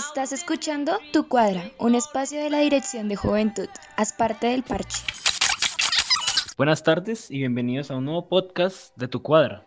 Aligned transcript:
Estás 0.00 0.32
escuchando 0.32 0.98
Tu 1.12 1.28
Cuadra, 1.28 1.72
un 1.76 1.94
espacio 1.94 2.42
de 2.42 2.48
la 2.48 2.60
Dirección 2.60 3.10
de 3.10 3.16
Juventud. 3.16 3.68
Haz 3.98 4.14
parte 4.14 4.46
del 4.46 4.62
parche. 4.62 5.04
Buenas 6.56 6.82
tardes 6.82 7.30
y 7.30 7.36
bienvenidos 7.36 7.90
a 7.90 7.96
un 7.96 8.06
nuevo 8.06 8.26
podcast 8.26 8.96
de 8.96 9.08
Tu 9.08 9.20
Cuadra. 9.20 9.66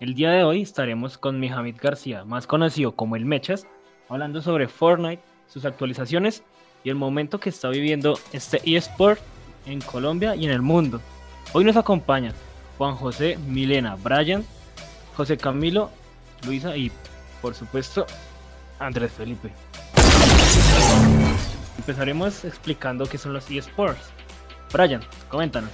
El 0.00 0.14
día 0.14 0.30
de 0.30 0.44
hoy 0.44 0.62
estaremos 0.62 1.18
con 1.18 1.38
Mihamid 1.38 1.76
García, 1.78 2.24
más 2.24 2.46
conocido 2.46 2.96
como 2.96 3.16
el 3.16 3.26
Mechas, 3.26 3.66
hablando 4.08 4.40
sobre 4.40 4.66
Fortnite, 4.66 5.22
sus 5.46 5.66
actualizaciones 5.66 6.42
y 6.82 6.88
el 6.88 6.96
momento 6.96 7.38
que 7.38 7.50
está 7.50 7.68
viviendo 7.68 8.18
este 8.32 8.62
eSport 8.64 9.20
en 9.66 9.82
Colombia 9.82 10.34
y 10.34 10.46
en 10.46 10.52
el 10.52 10.62
mundo. 10.62 11.02
Hoy 11.52 11.64
nos 11.64 11.76
acompañan 11.76 12.32
Juan 12.78 12.94
José, 12.94 13.36
Milena, 13.46 13.94
Brian, 13.96 14.42
José 15.18 15.36
Camilo, 15.36 15.90
Luisa 16.46 16.74
y, 16.78 16.90
por 17.42 17.54
supuesto, 17.54 18.06
Andrés 18.78 19.12
Felipe. 19.12 19.65
Empezaremos 21.86 22.44
explicando 22.44 23.06
qué 23.06 23.16
son 23.16 23.32
los 23.32 23.48
eSports. 23.48 24.10
Brian, 24.72 25.02
coméntanos. 25.28 25.70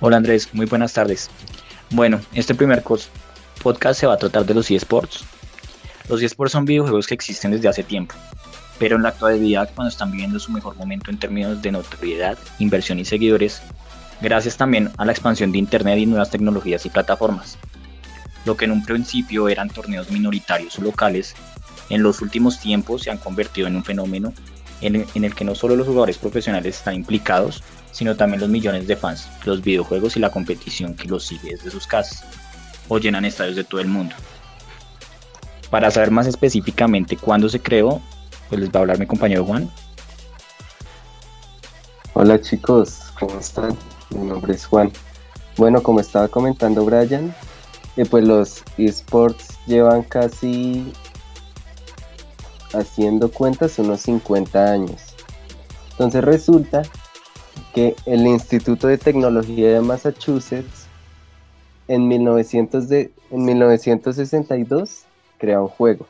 Hola 0.00 0.16
Andrés, 0.16 0.52
muy 0.52 0.66
buenas 0.66 0.92
tardes. 0.94 1.30
Bueno, 1.90 2.20
este 2.34 2.56
primer 2.56 2.82
podcast 3.62 4.00
se 4.00 4.08
va 4.08 4.14
a 4.14 4.18
tratar 4.18 4.44
de 4.44 4.54
los 4.54 4.68
eSports. 4.68 5.24
Los 6.08 6.20
eSports 6.20 6.50
son 6.50 6.64
videojuegos 6.64 7.06
que 7.06 7.14
existen 7.14 7.52
desde 7.52 7.68
hace 7.68 7.84
tiempo, 7.84 8.16
pero 8.80 8.96
en 8.96 9.04
la 9.04 9.10
actualidad 9.10 9.70
cuando 9.76 9.90
están 9.90 10.10
viviendo 10.10 10.40
su 10.40 10.50
mejor 10.50 10.74
momento 10.74 11.12
en 11.12 11.18
términos 11.20 11.62
de 11.62 11.70
notoriedad, 11.70 12.36
inversión 12.58 12.98
y 12.98 13.04
seguidores, 13.04 13.62
gracias 14.20 14.56
también 14.56 14.90
a 14.96 15.04
la 15.04 15.12
expansión 15.12 15.52
de 15.52 15.58
Internet 15.58 15.98
y 15.98 16.06
nuevas 16.06 16.30
tecnologías 16.30 16.84
y 16.84 16.90
plataformas. 16.90 17.58
Lo 18.44 18.56
que 18.56 18.64
en 18.64 18.72
un 18.72 18.84
principio 18.84 19.48
eran 19.48 19.70
torneos 19.70 20.10
minoritarios 20.10 20.80
o 20.80 20.82
locales, 20.82 21.36
en 21.90 22.02
los 22.02 22.22
últimos 22.22 22.58
tiempos 22.60 23.02
se 23.02 23.10
han 23.10 23.18
convertido 23.18 23.66
en 23.66 23.76
un 23.76 23.84
fenómeno 23.84 24.32
en 24.80 25.24
el, 25.24 25.34
que 25.34 25.44
no 25.44 25.54
solo 25.54 25.76
los 25.76 25.86
jugadores 25.86 26.16
profesionales 26.16 26.78
están 26.78 26.94
implicados, 26.94 27.62
sino 27.92 28.16
también 28.16 28.40
los 28.40 28.48
millones 28.48 28.86
de 28.86 28.96
fans, 28.96 29.28
los 29.44 29.60
videojuegos 29.60 30.16
y 30.16 30.20
la 30.20 30.30
competición 30.30 30.94
que 30.94 31.08
los 31.08 31.26
sigue 31.26 31.50
desde 31.50 31.70
sus 31.70 31.86
casas, 31.86 32.24
o 32.88 32.98
llenan 32.98 33.26
estadios 33.26 33.56
de 33.56 33.64
todo 33.64 33.80
el 33.80 33.88
mundo. 33.88 34.14
Para 35.68 35.90
saber 35.90 36.10
más 36.10 36.26
específicamente 36.26 37.16
cuándo 37.16 37.48
se 37.48 37.60
creó, 37.60 38.00
pues 38.48 38.60
les 38.60 38.70
va 38.70 38.76
a 38.76 38.80
hablar 38.80 38.98
mi 38.98 39.06
compañero 39.06 39.44
Juan. 39.44 39.70
Hola 42.14 42.40
chicos, 42.40 43.12
¿cómo 43.18 43.38
están? 43.38 43.76
Mi 44.10 44.26
nombre 44.26 44.54
es 44.54 44.64
Juan. 44.64 44.90
Bueno, 45.56 45.82
como 45.82 46.00
estaba 46.00 46.26
comentando 46.26 46.84
Brian, 46.84 47.34
eh, 47.96 48.04
pues 48.06 48.24
los 48.24 48.64
esports 48.78 49.58
llevan 49.66 50.02
casi 50.02 50.92
haciendo 52.72 53.30
cuentas 53.30 53.78
unos 53.78 54.00
50 54.02 54.72
años. 54.72 55.14
Entonces 55.92 56.24
resulta 56.24 56.82
que 57.74 57.94
el 58.06 58.26
Instituto 58.26 58.86
de 58.86 58.98
Tecnología 58.98 59.72
de 59.72 59.80
Massachusetts 59.80 60.86
en, 61.88 62.08
1900 62.08 62.88
de, 62.88 63.10
en 63.30 63.44
1962 63.44 65.04
crea 65.38 65.60
un 65.60 65.68
juego 65.68 66.06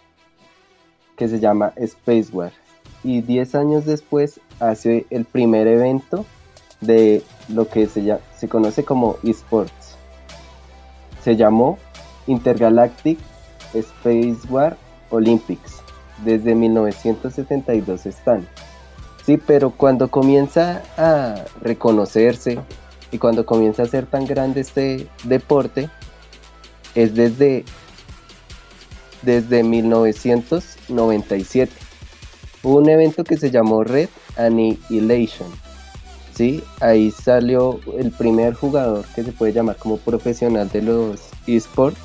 que 1.16 1.28
se 1.28 1.40
llama 1.40 1.72
Space 1.76 2.28
War 2.32 2.52
y 3.02 3.22
10 3.22 3.54
años 3.54 3.86
después 3.86 4.40
hace 4.58 5.06
el 5.10 5.24
primer 5.24 5.66
evento 5.66 6.24
de 6.80 7.22
lo 7.48 7.68
que 7.68 7.86
se, 7.86 8.18
se 8.36 8.48
conoce 8.48 8.84
como 8.84 9.16
esports. 9.22 9.96
Se 11.22 11.36
llamó 11.36 11.78
Intergalactic 12.26 13.18
Space 13.74 14.38
War 14.48 14.76
Olympics. 15.10 15.79
Desde 16.24 16.54
1972 16.54 18.06
están. 18.06 18.46
Sí, 19.24 19.36
pero 19.36 19.70
cuando 19.70 20.10
comienza 20.10 20.82
a 20.96 21.44
reconocerse 21.60 22.58
y 23.10 23.18
cuando 23.18 23.44
comienza 23.46 23.82
a 23.82 23.86
ser 23.86 24.06
tan 24.06 24.26
grande 24.26 24.60
este 24.60 25.08
deporte, 25.24 25.90
es 26.94 27.14
desde, 27.14 27.64
desde 29.22 29.62
1997. 29.62 31.72
Hubo 32.62 32.78
un 32.78 32.88
evento 32.88 33.24
que 33.24 33.36
se 33.36 33.50
llamó 33.50 33.84
Red 33.84 34.08
Annihilation 34.36 35.48
¿sí? 36.40 36.64
Ahí 36.80 37.10
salió 37.10 37.80
el 37.98 38.12
primer 38.12 38.54
jugador 38.54 39.04
que 39.14 39.22
se 39.22 39.32
puede 39.32 39.52
llamar 39.52 39.76
como 39.76 39.98
profesional 39.98 40.70
de 40.70 40.80
los 40.80 41.20
esports, 41.46 41.98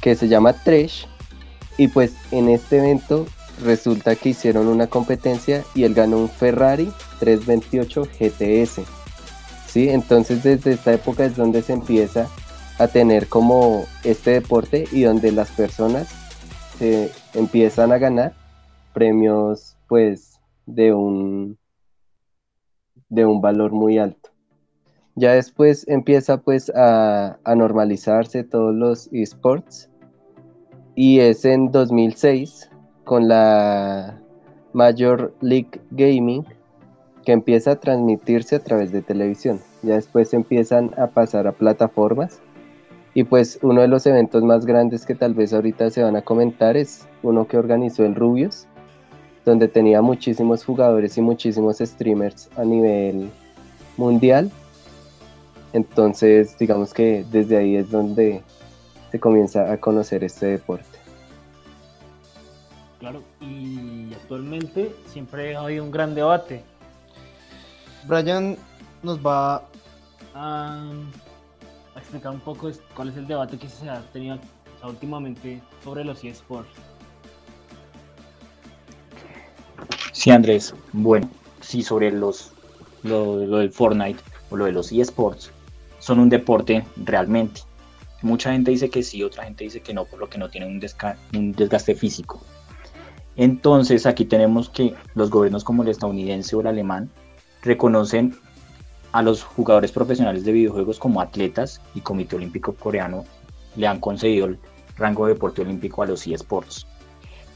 que 0.00 0.16
se 0.16 0.26
llama 0.26 0.52
Tresh. 0.52 1.06
Y 1.78 1.88
pues 1.88 2.14
en 2.32 2.48
este 2.48 2.78
evento 2.78 3.26
resulta 3.64 4.16
que 4.16 4.30
hicieron 4.30 4.68
una 4.68 4.88
competencia 4.88 5.64
y 5.74 5.84
él 5.84 5.94
ganó 5.94 6.18
un 6.18 6.28
Ferrari 6.28 6.92
328 7.20 8.02
GTS. 8.02 8.80
¿sí? 9.66 9.88
Entonces 9.88 10.42
desde 10.42 10.72
esta 10.72 10.92
época 10.92 11.24
es 11.24 11.36
donde 11.36 11.62
se 11.62 11.72
empieza 11.72 12.28
a 12.78 12.88
tener 12.88 13.28
como 13.28 13.86
este 14.04 14.32
deporte 14.32 14.86
y 14.92 15.02
donde 15.02 15.32
las 15.32 15.50
personas 15.50 16.08
se 16.78 17.10
empiezan 17.34 17.92
a 17.92 17.98
ganar 17.98 18.34
premios 18.92 19.76
pues 19.88 20.40
de 20.66 20.92
un 20.92 21.58
de 23.08 23.24
un 23.24 23.40
valor 23.40 23.72
muy 23.72 23.98
alto. 23.98 24.30
Ya 25.14 25.32
después 25.32 25.88
empieza 25.88 26.42
pues 26.42 26.70
a, 26.74 27.38
normalizarse 27.56 28.44
todos 28.44 28.74
los 28.74 29.08
esports 29.12 29.87
y 31.00 31.20
es 31.20 31.44
en 31.44 31.70
2006 31.70 32.70
con 33.04 33.28
la 33.28 34.18
Major 34.72 35.32
League 35.40 35.80
Gaming 35.92 36.44
que 37.24 37.30
empieza 37.30 37.70
a 37.70 37.76
transmitirse 37.76 38.56
a 38.56 38.64
través 38.64 38.90
de 38.90 39.02
televisión. 39.02 39.60
Ya 39.84 39.94
después 39.94 40.34
empiezan 40.34 40.90
a 40.98 41.06
pasar 41.06 41.46
a 41.46 41.52
plataformas 41.52 42.40
y 43.14 43.22
pues 43.22 43.60
uno 43.62 43.82
de 43.82 43.86
los 43.86 44.06
eventos 44.06 44.42
más 44.42 44.66
grandes 44.66 45.06
que 45.06 45.14
tal 45.14 45.34
vez 45.34 45.52
ahorita 45.52 45.88
se 45.90 46.02
van 46.02 46.16
a 46.16 46.22
comentar 46.22 46.76
es 46.76 47.06
uno 47.22 47.46
que 47.46 47.58
organizó 47.58 48.04
el 48.04 48.16
Rubius, 48.16 48.66
donde 49.44 49.68
tenía 49.68 50.02
muchísimos 50.02 50.64
jugadores 50.64 51.16
y 51.16 51.20
muchísimos 51.20 51.78
streamers 51.78 52.50
a 52.56 52.64
nivel 52.64 53.30
mundial. 53.96 54.50
Entonces, 55.72 56.58
digamos 56.58 56.92
que 56.92 57.24
desde 57.30 57.56
ahí 57.56 57.76
es 57.76 57.88
donde 57.88 58.42
se 59.10 59.20
comienza 59.20 59.72
a 59.72 59.76
conocer 59.78 60.24
este 60.24 60.46
deporte. 60.46 60.87
Claro, 62.98 63.22
y 63.40 64.12
actualmente 64.12 64.94
siempre 65.06 65.56
hay 65.56 65.78
un 65.78 65.90
gran 65.90 66.14
debate. 66.14 66.64
Brian 68.06 68.56
nos 69.02 69.24
va 69.24 69.62
a, 70.34 70.92
explicar 71.96 72.32
un 72.32 72.40
poco 72.40 72.70
cuál 72.94 73.10
es 73.10 73.16
el 73.16 73.26
debate 73.26 73.58
que 73.58 73.68
se 73.68 73.88
ha 73.88 74.00
tenido 74.12 74.38
últimamente 74.82 75.62
sobre 75.84 76.04
los 76.04 76.24
eSports. 76.24 76.70
Sí, 80.12 80.30
Andrés. 80.30 80.74
Bueno, 80.92 81.30
sí, 81.60 81.82
sobre 81.82 82.10
los, 82.10 82.52
lo, 83.04 83.38
del 83.38 83.70
Fortnite 83.70 84.20
o 84.50 84.56
lo 84.56 84.64
de 84.64 84.72
los 84.72 84.90
eSports, 84.90 85.52
son 86.00 86.18
un 86.18 86.28
deporte 86.28 86.84
realmente. 86.96 87.60
Mucha 88.22 88.50
gente 88.50 88.72
dice 88.72 88.90
que 88.90 89.04
sí, 89.04 89.22
otra 89.22 89.44
gente 89.44 89.62
dice 89.62 89.80
que 89.80 89.94
no, 89.94 90.04
por 90.04 90.18
lo 90.18 90.28
que 90.28 90.38
no 90.38 90.48
tienen 90.48 90.70
un, 90.70 91.38
un 91.38 91.52
desgaste 91.52 91.94
físico. 91.94 92.40
Entonces 93.38 94.04
aquí 94.04 94.24
tenemos 94.24 94.68
que 94.68 94.94
los 95.14 95.30
gobiernos 95.30 95.62
como 95.62 95.84
el 95.84 95.88
estadounidense 95.88 96.56
o 96.56 96.60
el 96.60 96.66
alemán 96.66 97.08
reconocen 97.62 98.34
a 99.12 99.22
los 99.22 99.44
jugadores 99.44 99.92
profesionales 99.92 100.44
de 100.44 100.52
videojuegos 100.52 100.98
como 100.98 101.20
atletas 101.20 101.80
y 101.94 102.00
Comité 102.00 102.34
Olímpico 102.36 102.74
Coreano 102.74 103.24
le 103.76 103.86
han 103.86 104.00
concedido 104.00 104.46
el 104.46 104.58
rango 104.96 105.26
de 105.26 105.34
deporte 105.34 105.62
olímpico 105.62 106.02
a 106.02 106.06
los 106.06 106.26
eSports. 106.26 106.84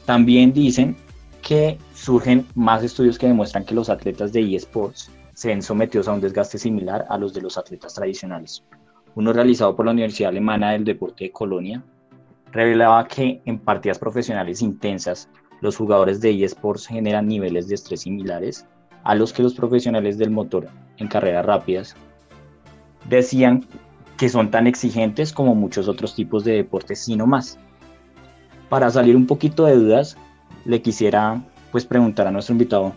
También 0.05 0.53
dicen 0.53 0.95
que 1.41 1.77
surgen 1.93 2.47
más 2.55 2.81
estudios 2.81 3.19
que 3.19 3.27
demuestran 3.27 3.65
que 3.65 3.75
los 3.75 3.89
atletas 3.89 4.31
de 4.31 4.55
eSports 4.55 5.11
se 5.33 5.49
ven 5.49 5.61
sometidos 5.61 6.07
a 6.07 6.13
un 6.13 6.21
desgaste 6.21 6.57
similar 6.57 7.05
a 7.09 7.17
los 7.17 7.33
de 7.33 7.41
los 7.41 7.57
atletas 7.57 7.93
tradicionales. 7.93 8.63
Uno 9.15 9.33
realizado 9.33 9.75
por 9.75 9.85
la 9.85 9.91
Universidad 9.91 10.29
Alemana 10.29 10.71
del 10.71 10.85
Deporte 10.85 11.25
de 11.25 11.31
Colonia 11.31 11.83
revelaba 12.53 13.05
que 13.05 13.41
en 13.43 13.59
partidas 13.59 13.99
profesionales 13.99 14.61
intensas 14.61 15.27
los 15.63 15.77
jugadores 15.77 16.19
de 16.19 16.43
eSports 16.43 16.87
generan 16.87 17.25
niveles 17.25 17.69
de 17.69 17.75
estrés 17.75 18.01
similares 18.01 18.65
a 19.05 19.15
los 19.15 19.31
que 19.31 19.41
los 19.41 19.53
profesionales 19.53 20.17
del 20.17 20.29
motor 20.29 20.67
en 20.97 21.07
carreras 21.07 21.45
rápidas. 21.45 21.95
Decían 23.07 23.65
que 24.17 24.27
son 24.27 24.51
tan 24.51 24.67
exigentes 24.67 25.31
como 25.31 25.55
muchos 25.55 25.87
otros 25.87 26.15
tipos 26.15 26.43
de 26.43 26.51
deportes, 26.51 26.99
sino 26.99 27.25
más. 27.27 27.57
Para 28.67 28.89
salir 28.89 29.15
un 29.15 29.25
poquito 29.25 29.63
de 29.63 29.75
dudas, 29.75 30.17
le 30.65 30.81
quisiera 30.81 31.41
pues 31.71 31.85
preguntar 31.85 32.27
a 32.27 32.31
nuestro 32.31 32.51
invitado, 32.51 32.91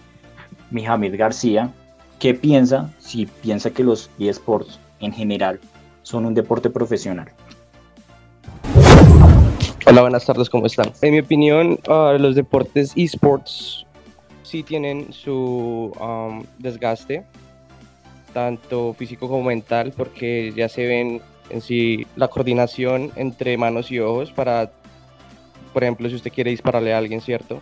Mihamid 0.72 1.16
García, 1.16 1.72
¿qué 2.18 2.34
piensa 2.34 2.92
si 2.98 3.26
piensa 3.26 3.70
que 3.70 3.84
los 3.84 4.10
eSports 4.18 4.80
en 4.98 5.12
general 5.12 5.60
son 6.02 6.26
un 6.26 6.34
deporte 6.34 6.68
profesional? 6.68 7.30
Hola, 9.88 10.00
buenas 10.00 10.26
tardes, 10.26 10.50
¿cómo 10.50 10.66
están? 10.66 10.92
En 11.00 11.12
mi 11.12 11.20
opinión, 11.20 11.78
uh, 11.86 12.18
los 12.18 12.34
deportes 12.34 12.92
esports 12.96 13.86
sí 14.42 14.64
tienen 14.64 15.12
su 15.12 15.92
um, 16.00 16.42
desgaste, 16.58 17.22
tanto 18.34 18.94
físico 18.94 19.28
como 19.28 19.44
mental, 19.44 19.94
porque 19.96 20.52
ya 20.56 20.68
se 20.68 20.88
ven 20.88 21.22
en 21.50 21.60
sí 21.60 22.04
la 22.16 22.26
coordinación 22.26 23.12
entre 23.14 23.56
manos 23.56 23.92
y 23.92 24.00
ojos 24.00 24.32
para, 24.32 24.72
por 25.72 25.84
ejemplo, 25.84 26.08
si 26.08 26.16
usted 26.16 26.32
quiere 26.32 26.50
dispararle 26.50 26.92
a 26.92 26.98
alguien, 26.98 27.20
¿cierto? 27.20 27.60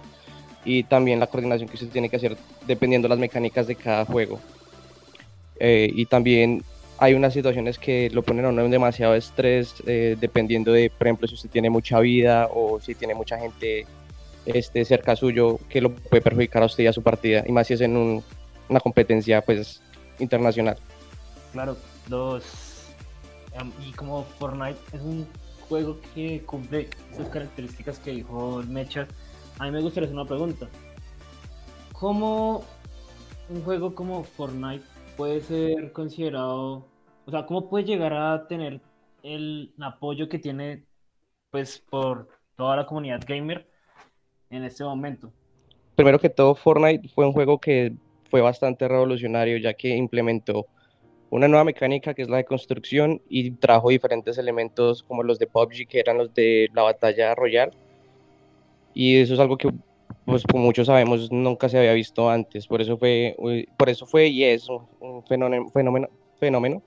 Y 0.64 0.84
también 0.84 1.20
la 1.20 1.26
coordinación 1.26 1.68
que 1.68 1.74
usted 1.74 1.90
tiene 1.90 2.08
que 2.08 2.16
hacer 2.16 2.38
dependiendo 2.66 3.06
de 3.06 3.10
las 3.10 3.18
mecánicas 3.18 3.66
de 3.66 3.76
cada 3.76 4.06
juego. 4.06 4.40
Eh, 5.60 5.90
y 5.94 6.06
también 6.06 6.64
hay 6.98 7.14
unas 7.14 7.32
situaciones 7.32 7.78
que 7.78 8.10
lo 8.10 8.22
ponen 8.22 8.44
a 8.44 8.48
uno 8.50 8.64
en 8.64 8.70
demasiado 8.70 9.14
estrés, 9.14 9.74
eh, 9.86 10.16
dependiendo 10.20 10.72
de, 10.72 10.90
por 10.90 11.06
ejemplo, 11.06 11.26
si 11.26 11.34
usted 11.34 11.50
tiene 11.50 11.70
mucha 11.70 11.98
vida 12.00 12.48
o 12.52 12.80
si 12.80 12.94
tiene 12.94 13.14
mucha 13.14 13.38
gente 13.38 13.86
este, 14.46 14.84
cerca 14.84 15.16
suyo, 15.16 15.58
que 15.68 15.80
lo 15.80 15.94
puede 15.94 16.22
perjudicar 16.22 16.62
a 16.62 16.66
usted 16.66 16.84
y 16.84 16.86
a 16.86 16.92
su 16.92 17.02
partida, 17.02 17.44
y 17.46 17.52
más 17.52 17.66
si 17.66 17.74
es 17.74 17.80
en 17.80 18.22
una 18.68 18.80
competencia 18.80 19.42
pues 19.42 19.82
internacional. 20.18 20.76
Claro, 21.52 21.76
dos. 22.08 22.44
y 23.86 23.92
como 23.92 24.24
Fortnite 24.38 24.78
es 24.92 25.00
un 25.00 25.26
juego 25.68 25.98
que 26.14 26.42
cumple 26.42 26.88
esas 27.12 27.28
características 27.28 27.98
que 27.98 28.12
dijo 28.12 28.62
Mecha, 28.68 29.08
a 29.58 29.64
mí 29.64 29.70
me 29.70 29.80
gustaría 29.80 30.06
hacer 30.06 30.18
una 30.18 30.28
pregunta. 30.28 30.68
¿Cómo 31.92 32.64
un 33.48 33.62
juego 33.62 33.94
como 33.94 34.24
Fortnite 34.24 34.84
puede 35.16 35.40
ser 35.40 35.92
considerado, 35.92 36.86
o 37.26 37.30
sea, 37.30 37.46
cómo 37.46 37.68
puede 37.68 37.84
llegar 37.84 38.12
a 38.12 38.46
tener 38.46 38.80
el 39.22 39.72
apoyo 39.80 40.28
que 40.28 40.38
tiene, 40.38 40.84
pues, 41.50 41.78
por 41.90 42.28
toda 42.56 42.76
la 42.76 42.86
comunidad 42.86 43.22
gamer 43.26 43.68
en 44.50 44.64
este 44.64 44.84
momento? 44.84 45.32
Primero 45.96 46.18
que 46.18 46.28
todo, 46.28 46.54
Fortnite 46.54 47.08
fue 47.08 47.26
un 47.26 47.32
juego 47.32 47.58
que 47.58 47.94
fue 48.30 48.40
bastante 48.40 48.88
revolucionario, 48.88 49.58
ya 49.58 49.74
que 49.74 49.96
implementó 49.96 50.66
una 51.30 51.48
nueva 51.48 51.64
mecánica 51.64 52.14
que 52.14 52.22
es 52.22 52.28
la 52.28 52.36
de 52.36 52.44
construcción 52.44 53.20
y 53.28 53.52
trajo 53.52 53.90
diferentes 53.90 54.38
elementos 54.38 55.02
como 55.02 55.22
los 55.22 55.38
de 55.38 55.46
PUBG, 55.46 55.88
que 55.88 56.00
eran 56.00 56.18
los 56.18 56.32
de 56.34 56.68
la 56.74 56.82
batalla 56.82 57.34
royal. 57.34 57.70
Y 58.92 59.18
eso 59.18 59.34
es 59.34 59.40
algo 59.40 59.56
que 59.56 59.72
pues 60.24 60.42
como 60.44 60.64
muchos 60.64 60.86
sabemos, 60.86 61.30
nunca 61.30 61.68
se 61.68 61.78
había 61.78 61.92
visto 61.92 62.30
antes. 62.30 62.66
Por 62.66 62.80
eso 62.80 62.96
fue, 62.96 63.36
por 63.76 63.88
eso 63.88 64.06
fue 64.06 64.28
y 64.28 64.44
es 64.44 64.68
un, 64.68 65.22
fenómeno, 65.26 65.68
fenómeno, 65.70 66.08
fenómeno 66.38 66.82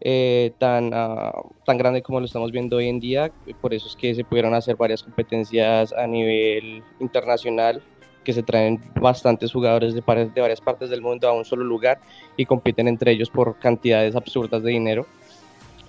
eh, 0.00 0.52
tan, 0.58 0.90
ah, 0.92 1.32
tan 1.64 1.78
grande 1.78 2.02
como 2.02 2.20
lo 2.20 2.26
estamos 2.26 2.52
viendo 2.52 2.76
hoy 2.76 2.88
en 2.88 3.00
día. 3.00 3.32
Por 3.60 3.72
eso 3.72 3.88
es 3.88 3.96
que 3.96 4.14
se 4.14 4.24
pudieron 4.24 4.54
hacer 4.54 4.76
varias 4.76 5.02
competencias 5.02 5.92
a 5.92 6.06
nivel 6.06 6.82
internacional, 7.00 7.82
que 8.22 8.32
se 8.32 8.42
traen 8.42 8.80
bastantes 9.00 9.52
jugadores 9.52 9.94
de, 9.94 10.02
de 10.02 10.40
varias 10.40 10.60
partes 10.60 10.90
del 10.90 11.00
mundo 11.00 11.28
a 11.28 11.32
un 11.32 11.44
solo 11.44 11.64
lugar 11.64 12.00
y 12.36 12.44
compiten 12.44 12.88
entre 12.88 13.12
ellos 13.12 13.30
por 13.30 13.58
cantidades 13.58 14.14
absurdas 14.14 14.62
de 14.62 14.70
dinero. 14.70 15.06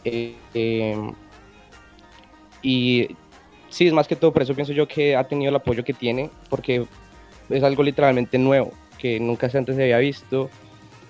Eh, 0.05 0.35
em, 0.53 1.13
y 2.61 3.15
sí, 3.75 3.85
es 3.87 3.93
más 3.93 4.07
que 4.07 4.15
todo, 4.15 4.31
por 4.31 4.41
eso 4.41 4.55
pienso 4.55 4.71
yo 4.71 4.87
que 4.87 5.17
ha 5.17 5.25
tenido 5.25 5.49
el 5.49 5.55
apoyo 5.57 5.83
que 5.83 5.93
tiene, 5.93 6.29
porque 6.49 6.85
es 7.49 7.61
algo 7.61 7.83
literalmente 7.83 8.37
nuevo, 8.37 8.71
que 8.97 9.19
nunca 9.19 9.49
antes 9.53 9.75
se 9.75 9.83
había 9.83 9.97
visto 9.97 10.49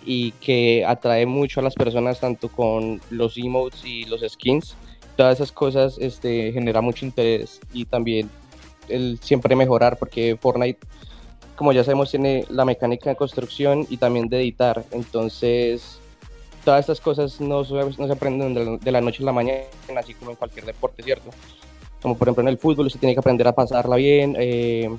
y 0.04 0.32
que 0.32 0.84
atrae 0.84 1.28
mucho 1.28 1.60
a 1.60 1.64
las 1.64 1.76
personas, 1.76 2.20
tanto 2.20 2.50
con 2.50 3.00
los 3.12 3.38
emotes 3.38 3.86
y 3.86 4.06
los 4.06 4.22
skins. 4.28 4.76
Todas 5.16 5.36
esas 5.36 5.52
cosas 5.52 6.00
este, 6.00 6.52
genera 6.54 6.82
mucho 6.82 7.06
interés 7.06 7.60
y 7.72 7.86
también 7.86 8.32
el 8.90 9.20
siempre 9.22 9.56
mejorar, 9.56 9.98
porque 10.00 10.36
Fortnite, 10.36 10.80
como 11.56 11.72
ya 11.72 11.84
sabemos, 11.84 12.10
tiene 12.10 12.46
la 12.50 12.66
mecánica 12.66 13.12
de 13.12 13.16
construcción 13.16 13.86
y 13.92 13.98
también 13.98 14.28
de 14.28 14.42
editar. 14.42 14.84
Entonces, 14.92 16.00
todas 16.64 16.80
estas 16.80 17.00
cosas 17.00 17.40
no, 17.40 17.62
no 17.62 18.08
se 18.08 18.12
aprenden 18.12 18.80
de 18.80 18.92
la 18.92 19.02
noche 19.02 19.22
a 19.22 19.28
la 19.28 19.34
mañana, 19.34 19.66
así 19.98 20.16
como 20.16 20.32
en 20.32 20.38
cualquier 20.38 20.66
deporte, 20.66 21.04
¿cierto? 21.04 21.30
Como 22.06 22.16
por 22.16 22.28
ejemplo 22.28 22.44
en 22.44 22.50
el 22.50 22.60
fútbol, 22.60 22.86
usted 22.86 23.00
tiene 23.00 23.16
que 23.16 23.20
aprender 23.20 23.48
a 23.48 23.56
pasarla 23.56 23.96
bien, 23.96 24.36
eh, 24.38 24.96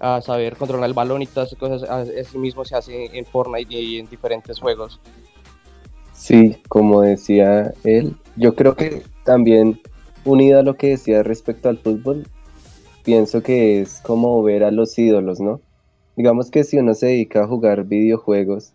a 0.00 0.22
saber 0.22 0.56
controlar 0.56 0.88
el 0.88 0.94
balón 0.94 1.20
y 1.20 1.26
todas 1.26 1.48
esas 1.48 1.58
cosas, 1.58 1.90
así 1.90 2.38
mismo 2.38 2.64
se 2.64 2.74
hace 2.74 3.10
en 3.12 3.26
Fortnite 3.26 3.74
y 3.74 3.98
en 3.98 4.08
diferentes 4.08 4.58
juegos. 4.58 4.98
Sí, 6.14 6.56
como 6.70 7.02
decía 7.02 7.74
él, 7.84 8.16
yo 8.36 8.54
creo 8.54 8.76
que 8.76 9.02
también 9.24 9.78
unido 10.24 10.60
a 10.60 10.62
lo 10.62 10.72
que 10.72 10.88
decía 10.88 11.22
respecto 11.22 11.68
al 11.68 11.76
fútbol, 11.76 12.26
pienso 13.04 13.42
que 13.42 13.82
es 13.82 14.00
como 14.00 14.42
ver 14.42 14.64
a 14.64 14.70
los 14.70 14.98
ídolos, 14.98 15.40
¿no? 15.40 15.60
Digamos 16.16 16.50
que 16.50 16.64
si 16.64 16.78
uno 16.78 16.94
se 16.94 17.08
dedica 17.08 17.44
a 17.44 17.46
jugar 17.46 17.84
videojuegos, 17.84 18.72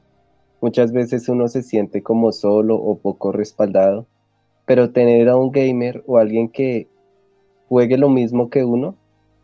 muchas 0.62 0.92
veces 0.92 1.28
uno 1.28 1.48
se 1.48 1.64
siente 1.64 2.04
como 2.04 2.32
solo 2.34 2.76
o 2.76 3.00
poco 3.00 3.32
respaldado, 3.32 4.06
pero 4.68 4.92
tener 4.92 5.28
a 5.28 5.38
un 5.38 5.52
gamer 5.52 6.04
o 6.06 6.20
alguien 6.20 6.50
que 6.50 6.93
juegue 7.74 7.98
lo 7.98 8.08
mismo 8.08 8.52
que 8.52 8.64
uno, 8.64 8.94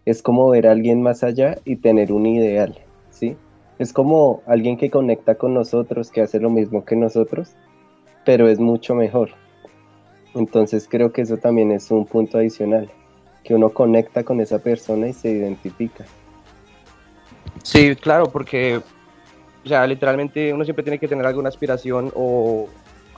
es 0.05 0.21
como 0.21 0.47
ver 0.49 0.67
a 0.67 0.71
alguien 0.71 1.01
más 1.01 1.23
allá 1.23 1.57
y 1.65 1.77
tener 1.77 2.13
un 2.13 2.27
ideal, 2.27 2.77
¿sí? 3.09 3.35
Es 3.79 3.91
como 3.91 4.43
alguien 4.45 4.77
que 4.77 4.91
conecta 4.91 5.33
con 5.33 5.55
nosotros, 5.55 6.11
que 6.11 6.21
hace 6.21 6.39
lo 6.39 6.51
mismo 6.51 6.85
que 6.85 6.95
nosotros, 6.95 7.55
pero 8.25 8.47
es 8.47 8.59
mucho 8.59 8.93
mejor. 8.93 9.31
Entonces 10.35 10.87
creo 10.87 11.11
que 11.11 11.23
eso 11.23 11.37
también 11.37 11.71
es 11.71 11.89
un 11.89 12.05
punto 12.05 12.37
adicional, 12.37 12.91
que 13.43 13.55
uno 13.55 13.71
conecta 13.71 14.23
con 14.23 14.39
esa 14.41 14.59
persona 14.59 15.07
y 15.07 15.13
se 15.13 15.31
identifica. 15.31 16.05
Sí, 17.63 17.95
claro, 17.95 18.25
porque, 18.25 18.79
o 19.65 19.67
sea, 19.67 19.87
literalmente 19.87 20.53
uno 20.53 20.63
siempre 20.65 20.83
tiene 20.83 20.99
que 20.99 21.07
tener 21.07 21.25
alguna 21.25 21.49
aspiración 21.49 22.11
o 22.15 22.67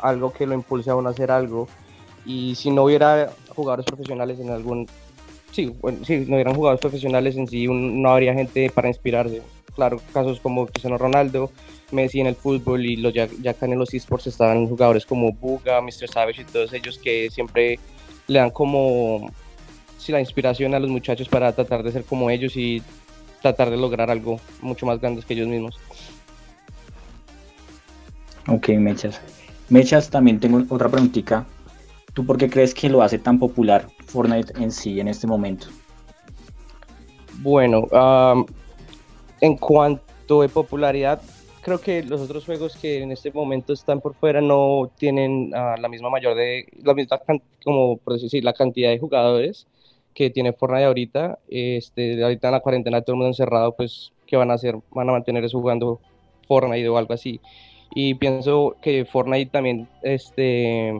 algo 0.02 0.32
que 0.32 0.48
lo 0.48 0.54
impulse 0.54 0.90
a 0.90 0.96
uno 0.96 1.10
a 1.10 1.12
hacer 1.12 1.32
algo. 1.32 1.68
Y 2.26 2.56
si 2.56 2.72
no 2.72 2.84
hubiera 2.86 3.32
jugadores 3.56 3.86
profesionales 3.86 4.40
en 4.40 4.50
algún... 4.50 4.88
Sí, 5.52 5.74
bueno, 5.82 6.00
sí, 6.06 6.26
no 6.28 6.36
hubieran 6.36 6.56
jugadores 6.56 6.80
profesionales 6.80 7.36
en 7.36 7.48
sí, 7.48 7.68
no 7.68 8.10
habría 8.10 8.34
gente 8.34 8.70
para 8.70 8.88
inspirarse. 8.88 9.42
Claro, 9.76 10.02
casos 10.14 10.40
como 10.40 10.66
Cristiano 10.66 10.98
Ronaldo, 10.98 11.52
Messi 11.92 12.20
en 12.20 12.28
el 12.28 12.36
fútbol 12.36 12.86
y 12.86 12.98
los 12.98 13.14
ya, 13.14 13.28
ya 13.42 13.52
acá 13.52 13.66
en 13.66 13.78
los 13.78 13.94
esports 13.94 14.28
estaban 14.28 14.68
jugadores 14.68 15.06
como 15.06 15.32
Buga, 15.32 15.82
Mr. 15.82 16.10
Savage 16.10 16.42
y 16.42 16.46
todos 16.46 16.74
ellos 16.74 16.98
que 16.98 17.30
siempre 17.30 17.80
le 18.28 18.40
dan 18.40 18.52
como 18.52 19.30
sí, 19.98 20.12
la 20.12 20.20
inspiración 20.20 20.74
a 20.74 20.80
los 20.80 20.90
muchachos 20.90 21.30
para 21.30 21.54
tratar 21.54 21.84
de 21.84 21.92
ser 21.92 22.04
como 22.04 22.30
ellos 22.30 22.56
y 22.56 22.82
tratar 23.42 23.70
de 23.70 23.78
lograr 23.78 24.10
algo 24.10 24.40
mucho 24.62 24.86
más 24.86 25.00
grande 25.00 25.24
que 25.26 25.34
ellos 25.34 25.48
mismos. 25.48 25.80
Ok, 28.48 28.70
Mechas. 28.70 29.22
Mechas, 29.70 30.10
también 30.10 30.40
tengo 30.40 30.64
otra 30.70 30.90
preguntita 30.90 31.46
¿Tú 32.14 32.26
por 32.26 32.38
qué 32.38 32.50
crees 32.50 32.74
que 32.74 32.90
lo 32.90 33.02
hace 33.02 33.18
tan 33.18 33.40
popular 33.40 33.88
Fortnite 34.06 34.54
en 34.62 34.72
sí 34.72 35.00
en 35.00 35.08
este 35.08 35.28
momento? 35.28 35.68
Bueno, 37.40 37.88
en 39.40 39.58
cuanto 39.58 40.44
a 40.44 40.48
popularidad, 40.48 41.22
creo 41.62 41.80
que 41.80 42.04
los 42.04 42.22
otros 42.22 42.46
juegos 42.46 42.76
que 42.76 43.02
en 43.02 43.12
este 43.12 43.32
momento 43.32 43.74
están 43.74 44.02
por 44.02 44.14
fuera 44.14 44.42
no 44.42 44.92
tienen 44.98 45.52
ah, 45.56 45.76
la 45.80 45.88
misma 45.88 46.10
mayor 46.10 46.36
de 46.36 46.68
la 46.84 46.94
misma 46.94 47.20
como 47.64 47.98
por 47.98 48.20
decir 48.20 48.44
la 48.44 48.54
cantidad 48.54 48.90
de 48.90 49.00
jugadores 49.00 49.68
que 50.14 50.30
tiene 50.30 50.54
Fortnite 50.54 50.86
ahorita. 50.86 51.40
Este, 51.48 52.22
ahorita 52.22 52.50
en 52.50 52.52
la 52.52 52.60
cuarentena 52.60 53.02
todo 53.02 53.14
el 53.14 53.18
mundo 53.18 53.30
encerrado, 53.30 53.76
pues 53.76 54.12
qué 54.28 54.36
van 54.36 54.52
a 54.52 54.56
hacer, 54.56 54.78
van 54.92 55.10
a 55.10 55.14
mantenerse 55.14 55.56
jugando 55.56 56.00
Fortnite 56.48 56.90
o 56.90 56.98
algo 56.98 57.14
así. 57.14 57.40
Y 57.94 58.16
pienso 58.16 58.76
que 58.82 59.06
Fortnite 59.06 59.52
también 59.52 59.88
este 60.02 60.94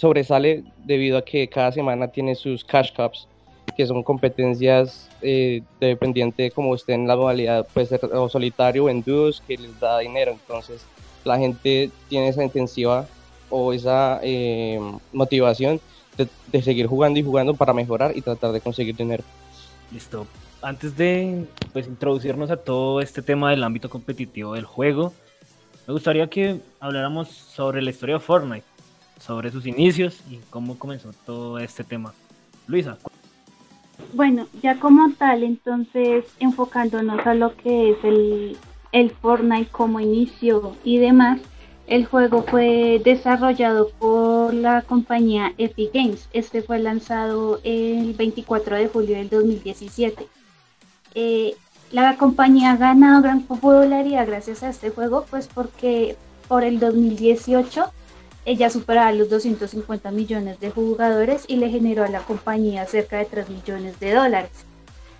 sobresale 0.00 0.64
debido 0.84 1.18
a 1.18 1.24
que 1.24 1.46
cada 1.48 1.70
semana 1.72 2.08
tiene 2.08 2.34
sus 2.34 2.64
cash 2.64 2.90
cups, 2.96 3.28
que 3.76 3.86
son 3.86 4.02
competencias 4.02 5.10
eh, 5.20 5.62
dependiente 5.78 6.44
de 6.44 6.50
cómo 6.50 6.74
esté 6.74 6.94
en 6.94 7.06
la 7.06 7.16
modalidad, 7.16 7.66
puede 7.72 7.86
ser 7.86 8.00
o 8.06 8.28
solitario 8.28 8.84
o 8.84 8.88
en 8.88 9.02
dúos, 9.02 9.42
que 9.46 9.58
les 9.58 9.78
da 9.78 9.98
dinero. 9.98 10.32
Entonces, 10.32 10.86
la 11.24 11.38
gente 11.38 11.90
tiene 12.08 12.28
esa 12.28 12.42
intensiva 12.42 13.06
o 13.50 13.74
esa 13.74 14.20
eh, 14.22 14.80
motivación 15.12 15.80
de, 16.16 16.28
de, 16.50 16.62
seguir 16.62 16.86
jugando 16.86 17.18
y 17.18 17.22
jugando 17.22 17.54
para 17.54 17.74
mejorar 17.74 18.16
y 18.16 18.22
tratar 18.22 18.52
de 18.52 18.60
conseguir 18.60 18.96
dinero. 18.96 19.22
Listo. 19.92 20.26
Antes 20.62 20.96
de 20.96 21.44
pues, 21.72 21.86
introducirnos 21.86 22.50
a 22.50 22.56
todo 22.56 23.00
este 23.00 23.20
tema 23.20 23.50
del 23.50 23.62
ámbito 23.64 23.90
competitivo 23.90 24.54
del 24.54 24.64
juego, 24.64 25.12
me 25.86 25.92
gustaría 25.92 26.28
que 26.28 26.60
habláramos 26.80 27.28
sobre 27.28 27.82
la 27.82 27.90
historia 27.90 28.14
de 28.14 28.20
Fortnite 28.20 28.70
sobre 29.20 29.50
sus 29.50 29.66
inicios 29.66 30.20
y 30.30 30.38
cómo 30.50 30.78
comenzó 30.78 31.12
todo 31.24 31.58
este 31.58 31.84
tema. 31.84 32.12
Luisa. 32.66 32.98
Bueno, 34.14 34.46
ya 34.62 34.80
como 34.80 35.12
tal, 35.12 35.42
entonces 35.42 36.24
enfocándonos 36.40 37.24
a 37.26 37.34
lo 37.34 37.54
que 37.56 37.90
es 37.90 37.98
el, 38.02 38.56
el 38.92 39.10
Fortnite 39.10 39.70
como 39.70 40.00
inicio 40.00 40.74
y 40.84 40.98
demás, 40.98 41.40
El 41.86 42.06
juego 42.06 42.44
fue 42.44 43.02
desarrollado 43.04 43.88
por 43.98 44.54
la 44.54 44.82
compañía 44.82 45.52
Epic 45.58 45.92
Games. 45.92 46.28
Este 46.32 46.62
fue 46.62 46.78
lanzado 46.78 47.60
el 47.64 48.14
24 48.14 48.76
de 48.76 48.86
julio 48.86 49.16
del 49.16 49.28
2017. 49.28 50.28
Eh, 51.16 51.56
la 51.90 52.16
compañía 52.16 52.70
ha 52.70 52.76
ganado 52.76 53.22
gran 53.22 53.42
popularidad 53.42 54.24
gracias 54.24 54.62
a 54.62 54.68
este 54.68 54.90
juego, 54.90 55.26
pues 55.30 55.48
porque 55.48 56.16
por 56.46 56.62
el 56.62 56.78
2018 56.78 57.92
ella 58.44 58.70
superaba 58.70 59.12
los 59.12 59.28
250 59.28 60.10
millones 60.10 60.60
de 60.60 60.70
jugadores 60.70 61.44
y 61.46 61.56
le 61.56 61.70
generó 61.70 62.04
a 62.04 62.08
la 62.08 62.20
compañía 62.20 62.86
cerca 62.86 63.18
de 63.18 63.26
3 63.26 63.50
millones 63.50 64.00
de 64.00 64.14
dólares. 64.14 64.50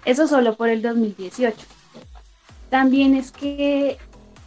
Eso 0.05 0.27
solo 0.27 0.57
por 0.57 0.69
el 0.69 0.81
2018. 0.83 1.57
También 2.71 3.15
es 3.15 3.31
que 3.33 3.99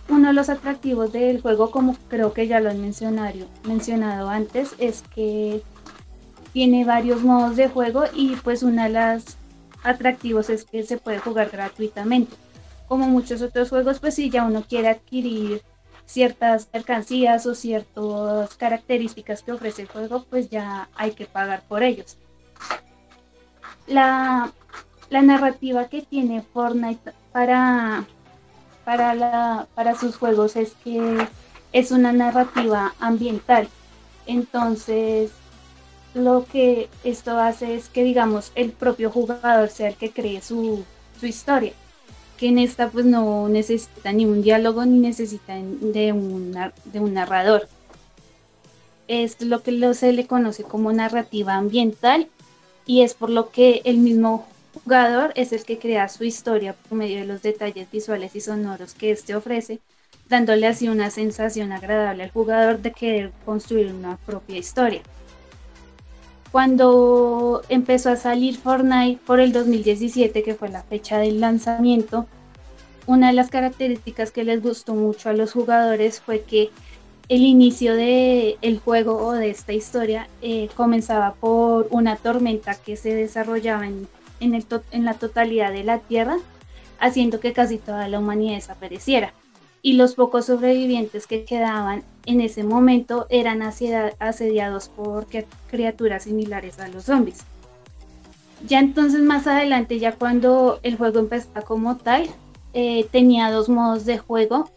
uno 0.09 0.29
de 0.29 0.33
los 0.33 0.49
atractivos 0.49 1.11
del 1.11 1.41
juego, 1.41 1.71
como 1.71 1.95
creo 2.09 2.33
que 2.33 2.47
ya 2.47 2.59
lo 2.59 2.69
han 2.69 2.81
mencionado, 2.81 3.45
mencionado 3.67 4.29
antes, 4.29 4.75
es 4.79 5.03
que 5.13 5.61
tiene 6.51 6.85
varios 6.85 7.23
modos 7.23 7.55
de 7.55 7.67
juego 7.67 8.03
y 8.13 8.35
pues 8.37 8.63
una 8.63 8.85
de 8.85 8.91
las 8.91 9.37
atractivos 9.83 10.49
es 10.49 10.65
que 10.65 10.83
se 10.83 10.97
puede 10.97 11.19
jugar 11.19 11.49
gratuitamente. 11.49 12.35
Como 12.87 13.07
muchos 13.07 13.41
otros 13.41 13.69
juegos, 13.69 13.99
pues 13.99 14.15
si 14.15 14.29
ya 14.29 14.45
uno 14.45 14.63
quiere 14.67 14.89
adquirir 14.89 15.61
ciertas 16.05 16.67
mercancías 16.73 17.45
o 17.45 17.55
ciertas 17.55 18.55
características 18.55 19.43
que 19.43 19.51
ofrece 19.51 19.83
el 19.83 19.87
juego, 19.87 20.25
pues 20.29 20.49
ya 20.49 20.89
hay 20.95 21.11
que 21.11 21.25
pagar 21.25 21.63
por 21.67 21.83
ellos. 21.83 22.17
La, 23.87 24.51
la 25.09 25.21
narrativa 25.21 25.87
que 25.87 26.01
tiene 26.01 26.41
Fortnite 26.41 27.13
para, 27.31 28.05
para, 28.85 29.13
la, 29.15 29.67
para 29.75 29.95
sus 29.95 30.15
juegos 30.17 30.55
es 30.55 30.73
que 30.83 31.27
es 31.73 31.91
una 31.91 32.13
narrativa 32.13 32.93
ambiental. 32.99 33.67
Entonces, 34.25 35.31
lo 36.13 36.45
que 36.45 36.89
esto 37.03 37.39
hace 37.39 37.75
es 37.75 37.89
que, 37.89 38.03
digamos, 38.03 38.51
el 38.55 38.71
propio 38.71 39.09
jugador 39.09 39.69
sea 39.69 39.89
el 39.89 39.95
que 39.95 40.11
cree 40.11 40.41
su, 40.41 40.85
historia. 41.21 41.73
Que 42.37 42.47
en 42.47 42.59
esta, 42.59 42.89
pues, 42.89 43.05
no 43.05 43.47
necesita 43.49 44.11
ni 44.11 44.25
un 44.25 44.41
diálogo 44.41 44.85
ni 44.85 44.99
necesita 44.99 45.55
de 45.55 46.11
un, 46.11 46.51
de 46.85 46.99
un 46.99 47.13
narrador. 47.13 47.67
Es 49.07 49.41
lo 49.41 49.61
que 49.61 49.93
se 49.93 50.13
le 50.13 50.27
conoce 50.27 50.63
como 50.63 50.91
narrativa 50.91 51.55
ambiental 51.55 52.27
y 52.85 53.01
es 53.01 53.13
por 53.13 53.29
lo 53.29 53.49
que 53.49 53.81
el 53.85 53.97
mismo 53.97 54.47
jugador 54.73 55.31
es 55.35 55.53
el 55.53 55.63
que 55.63 55.77
crea 55.79 56.09
su 56.09 56.23
historia 56.23 56.73
por 56.73 56.97
medio 56.97 57.19
de 57.19 57.25
los 57.25 57.41
detalles 57.41 57.89
visuales 57.91 58.35
y 58.35 58.41
sonoros 58.41 58.93
que 58.93 59.11
éste 59.11 59.35
ofrece, 59.35 59.79
dándole 60.29 60.67
así 60.67 60.87
una 60.87 61.09
sensación 61.09 61.71
agradable 61.71 62.23
al 62.23 62.31
jugador 62.31 62.79
de 62.79 62.91
querer 62.91 63.31
construir 63.45 63.93
una 63.93 64.17
propia 64.17 64.57
historia. 64.57 65.01
Cuando 66.53 67.63
empezó 67.67 68.11
a 68.11 68.15
salir 68.15 68.55
Fortnite 68.55 69.19
por 69.25 69.41
el 69.41 69.51
2017, 69.51 70.41
que 70.43 70.55
fue 70.55 70.69
la 70.69 70.83
fecha 70.83 71.17
del 71.17 71.41
lanzamiento, 71.41 72.27
una 73.07 73.27
de 73.27 73.33
las 73.33 73.49
características 73.49 74.31
que 74.31 74.45
les 74.45 74.63
gustó 74.63 74.93
mucho 74.93 75.29
a 75.29 75.33
los 75.33 75.51
jugadores 75.51 76.21
fue 76.21 76.43
que 76.43 76.69
el 77.27 77.41
inicio 77.41 77.95
del 77.95 78.57
el 78.61 78.79
juego 78.79 79.17
o 79.17 79.33
de 79.33 79.49
esta 79.49 79.73
historia 79.73 80.29
eh, 80.41 80.69
comenzaba 80.75 81.33
por 81.33 81.87
una 81.89 82.15
tormenta 82.15 82.75
que 82.75 82.95
se 82.97 83.13
desarrollaba 83.15 83.87
en 83.87 84.07
en, 84.39 85.05
la 85.05 85.13
totalidad 85.15 85.71
de 85.71 85.83
la 85.83 85.99
Tierra, 85.99 86.37
haciendo 86.99 87.39
que 87.39 87.53
casi 87.53 87.77
toda 87.77 88.07
la 88.07 88.19
humanidad 88.19 88.55
desapareciera. 88.55 89.33
Y 89.83 89.93
los 89.93 90.15
pocos 90.15 90.45
sobrevivientes 90.45 91.27
que 91.27 91.43
quedaban 91.43 92.03
en 92.25 92.41
ese 92.41 92.63
momento 92.63 93.27
eran 93.29 93.61
asediados 93.61 94.89
por 94.89 95.27
criaturas 95.69 96.23
similares 96.23 96.79
a 96.79 96.87
los 96.87 97.03
zombies. 97.03 97.43
Ya 98.65 98.79
entonces 98.79 99.21
más 99.21 99.45
adelante, 99.45 99.99
ya 99.99 100.13
cuando 100.13 100.79
el 100.83 100.97
juego 100.97 101.19
empezó 101.19 101.49
como 101.67 101.97
tal, 101.97 102.27
eh, 102.73 103.05
tenía 103.11 103.51
dos 103.51 103.69
modos 103.69 104.05
de 104.05 104.17
juego, 104.17 104.71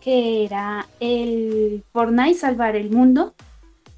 que 0.00 0.44
era 0.44 0.86
el 1.00 1.84
Fortnite, 1.92 2.34
salvar 2.34 2.74
el 2.74 2.90
mundo, 2.90 3.34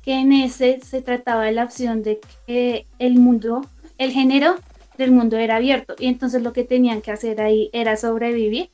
que 0.03 0.13
en 0.13 0.33
ese 0.33 0.81
se 0.83 1.03
trataba 1.03 1.45
de 1.45 1.53
la 1.53 1.65
opción 1.65 2.03
de 2.03 2.21
que 2.47 2.87
el 2.99 3.15
mundo, 3.15 3.63
el 3.99 4.13
género 4.13 4.57
del 4.99 5.11
mundo 5.11 5.37
era 5.37 5.57
abierto 5.57 5.95
y 5.99 6.07
entonces 6.07 6.43
lo 6.43 6.53
que 6.53 6.65
tenían 6.65 7.01
que 7.01 7.11
hacer 7.11 7.41
ahí 7.41 7.71
era 7.73 7.97
sobrevivir 7.97 8.71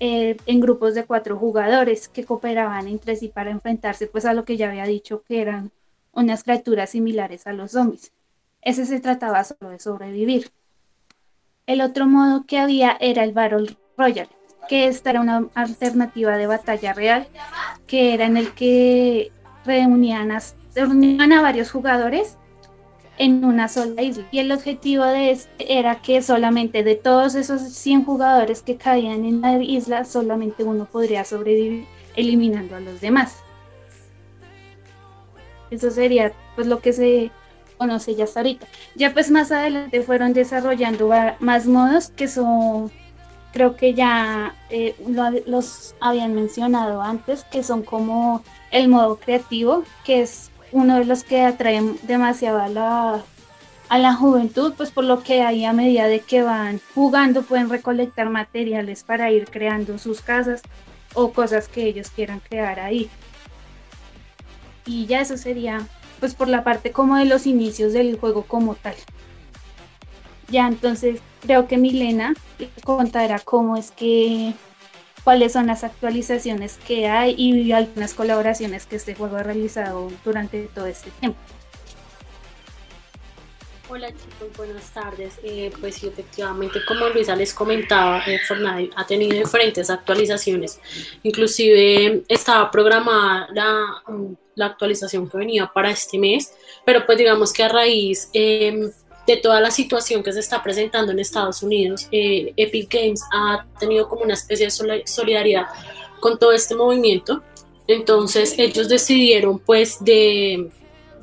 eh, 0.00 0.36
en 0.46 0.60
grupos 0.60 0.94
de 0.94 1.04
cuatro 1.04 1.38
jugadores 1.38 2.08
que 2.08 2.24
cooperaban 2.24 2.88
entre 2.88 3.16
sí 3.16 3.28
para 3.28 3.50
enfrentarse 3.50 4.06
pues 4.06 4.24
a 4.24 4.34
lo 4.34 4.44
que 4.44 4.56
ya 4.56 4.68
había 4.68 4.84
dicho 4.84 5.22
que 5.22 5.40
eran 5.40 5.72
unas 6.12 6.44
criaturas 6.44 6.90
similares 6.90 7.46
a 7.46 7.52
los 7.52 7.72
zombies. 7.72 8.12
Ese 8.62 8.86
se 8.86 9.00
trataba 9.00 9.44
solo 9.44 9.70
de 9.70 9.78
sobrevivir. 9.78 10.50
El 11.66 11.80
otro 11.80 12.06
modo 12.06 12.44
que 12.46 12.58
había 12.58 12.96
era 13.00 13.24
el 13.24 13.32
Battle 13.32 13.76
Royale, 13.96 14.30
que 14.68 14.86
esta 14.88 15.10
era 15.10 15.20
una 15.20 15.48
alternativa 15.54 16.36
de 16.36 16.46
batalla 16.46 16.92
real, 16.92 17.28
que 17.86 18.14
era 18.14 18.26
en 18.26 18.36
el 18.36 18.52
que 18.54 19.30
reunían 19.64 20.32
a, 20.32 20.40
reunían 20.74 21.32
a 21.32 21.42
varios 21.42 21.70
jugadores 21.70 22.38
en 23.18 23.44
una 23.44 23.68
sola 23.68 24.02
isla. 24.02 24.26
Y 24.30 24.38
el 24.38 24.52
objetivo 24.52 25.04
de 25.04 25.30
este 25.30 25.78
era 25.78 26.00
que 26.02 26.22
solamente 26.22 26.82
de 26.82 26.96
todos 26.96 27.34
esos 27.34 27.62
100 27.62 28.04
jugadores 28.04 28.62
que 28.62 28.76
caían 28.76 29.24
en 29.24 29.40
la 29.40 29.62
isla, 29.62 30.04
solamente 30.04 30.64
uno 30.64 30.84
podría 30.86 31.24
sobrevivir 31.24 31.86
eliminando 32.14 32.76
a 32.76 32.80
los 32.80 33.00
demás. 33.00 33.36
Eso 35.70 35.90
sería 35.90 36.32
pues 36.54 36.66
lo 36.66 36.80
que 36.80 36.92
se 36.92 37.30
conoce 37.78 38.14
ya 38.14 38.24
hasta 38.24 38.40
ahorita. 38.40 38.66
Ya 38.94 39.12
pues 39.12 39.30
más 39.30 39.52
adelante 39.52 40.02
fueron 40.02 40.32
desarrollando 40.32 41.10
más 41.40 41.66
modos 41.66 42.10
que 42.10 42.28
son, 42.28 42.90
creo 43.52 43.76
que 43.76 43.94
ya 43.94 44.54
eh, 44.70 44.94
los 45.46 45.94
habían 46.00 46.34
mencionado 46.34 47.02
antes, 47.02 47.44
que 47.44 47.62
son 47.62 47.82
como 47.82 48.42
el 48.70 48.88
modo 48.88 49.16
creativo, 49.16 49.84
que 50.04 50.22
es 50.22 50.50
uno 50.76 50.96
de 50.96 51.06
los 51.06 51.24
que 51.24 51.40
atraen 51.40 51.98
demasiado 52.02 52.60
a 52.60 52.68
la, 52.68 53.22
a 53.88 53.98
la 53.98 54.14
juventud, 54.14 54.74
pues 54.76 54.90
por 54.90 55.04
lo 55.04 55.22
que 55.22 55.40
ahí 55.40 55.64
a 55.64 55.72
medida 55.72 56.06
de 56.06 56.20
que 56.20 56.42
van 56.42 56.82
jugando 56.94 57.42
pueden 57.42 57.70
recolectar 57.70 58.28
materiales 58.28 59.02
para 59.02 59.30
ir 59.30 59.46
creando 59.50 59.98
sus 59.98 60.20
casas 60.20 60.60
o 61.14 61.32
cosas 61.32 61.66
que 61.68 61.84
ellos 61.84 62.10
quieran 62.10 62.40
crear 62.40 62.78
ahí. 62.78 63.08
Y 64.84 65.06
ya 65.06 65.22
eso 65.22 65.38
sería 65.38 65.86
pues 66.20 66.34
por 66.34 66.48
la 66.48 66.62
parte 66.62 66.92
como 66.92 67.16
de 67.16 67.24
los 67.24 67.46
inicios 67.46 67.94
del 67.94 68.18
juego 68.18 68.42
como 68.42 68.74
tal. 68.74 68.94
Ya 70.48 70.68
entonces 70.68 71.20
creo 71.40 71.66
que 71.66 71.78
Milena 71.78 72.34
contará 72.84 73.38
cómo 73.38 73.78
es 73.78 73.92
que 73.92 74.52
cuáles 75.26 75.54
son 75.54 75.66
las 75.66 75.82
actualizaciones 75.82 76.78
que 76.86 77.08
hay 77.08 77.34
y 77.36 77.72
algunas 77.72 78.14
colaboraciones 78.14 78.86
que 78.86 78.94
este 78.94 79.16
juego 79.16 79.34
ha 79.34 79.42
realizado 79.42 80.08
durante 80.24 80.68
todo 80.72 80.86
este 80.86 81.10
tiempo. 81.10 81.36
Hola 83.88 84.06
chicos, 84.10 84.56
buenas 84.56 84.88
tardes. 84.94 85.40
Eh, 85.42 85.72
pues 85.80 85.96
sí, 85.96 86.06
efectivamente, 86.06 86.78
como 86.86 87.08
Luisa 87.08 87.34
les 87.34 87.52
comentaba, 87.52 88.22
eh, 88.24 88.38
Fortnite 88.46 88.92
ha 88.94 89.04
tenido 89.04 89.36
diferentes 89.36 89.90
actualizaciones. 89.90 90.78
Inclusive 91.24 92.22
estaba 92.28 92.70
programada 92.70 93.48
la, 93.52 94.02
la, 94.54 94.66
actualización 94.66 95.28
que 95.28 95.38
venía 95.38 95.66
para 95.66 95.90
este 95.90 96.18
mes, 96.18 96.54
pero 96.84 97.04
pues 97.04 97.18
digamos 97.18 97.52
que 97.52 97.64
a 97.64 97.68
raíz 97.68 98.30
eh, 98.32 98.92
de 99.26 99.36
toda 99.36 99.60
la 99.60 99.70
situación 99.70 100.22
que 100.22 100.32
se 100.32 100.40
está 100.40 100.62
presentando 100.62 101.12
en 101.12 101.18
Estados 101.18 101.62
Unidos, 101.62 102.08
eh, 102.12 102.52
Epic 102.56 102.92
Games 102.92 103.22
ha 103.32 103.66
tenido 103.78 104.08
como 104.08 104.22
una 104.22 104.34
especie 104.34 104.66
de 104.66 105.02
solidaridad 105.04 105.66
con 106.20 106.38
todo 106.38 106.52
este 106.52 106.74
movimiento. 106.74 107.42
Entonces 107.88 108.54
ellos 108.58 108.88
decidieron 108.88 109.58
pues 109.58 109.98
de, 110.00 110.70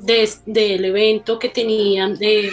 del 0.00 0.84
evento 0.84 1.38
que 1.38 1.48
tenían 1.48 2.16
de, 2.16 2.50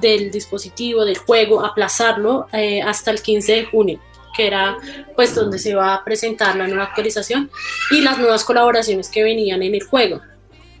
del 0.00 0.30
dispositivo, 0.30 1.04
del 1.04 1.18
juego, 1.18 1.64
aplazarlo 1.64 2.46
eh, 2.52 2.82
hasta 2.82 3.10
el 3.10 3.22
15 3.22 3.52
de 3.52 3.64
junio 3.66 4.00
que 4.36 4.46
era 4.46 4.78
pues 5.16 5.34
donde 5.34 5.58
se 5.58 5.74
va 5.74 5.92
a 5.92 6.04
presentar 6.04 6.54
la 6.54 6.68
nueva 6.68 6.84
actualización 6.84 7.50
y 7.90 8.00
las 8.00 8.16
nuevas 8.16 8.44
colaboraciones 8.44 9.08
que 9.08 9.24
venían 9.24 9.60
en 9.62 9.74
el 9.74 9.82
juego. 9.82 10.20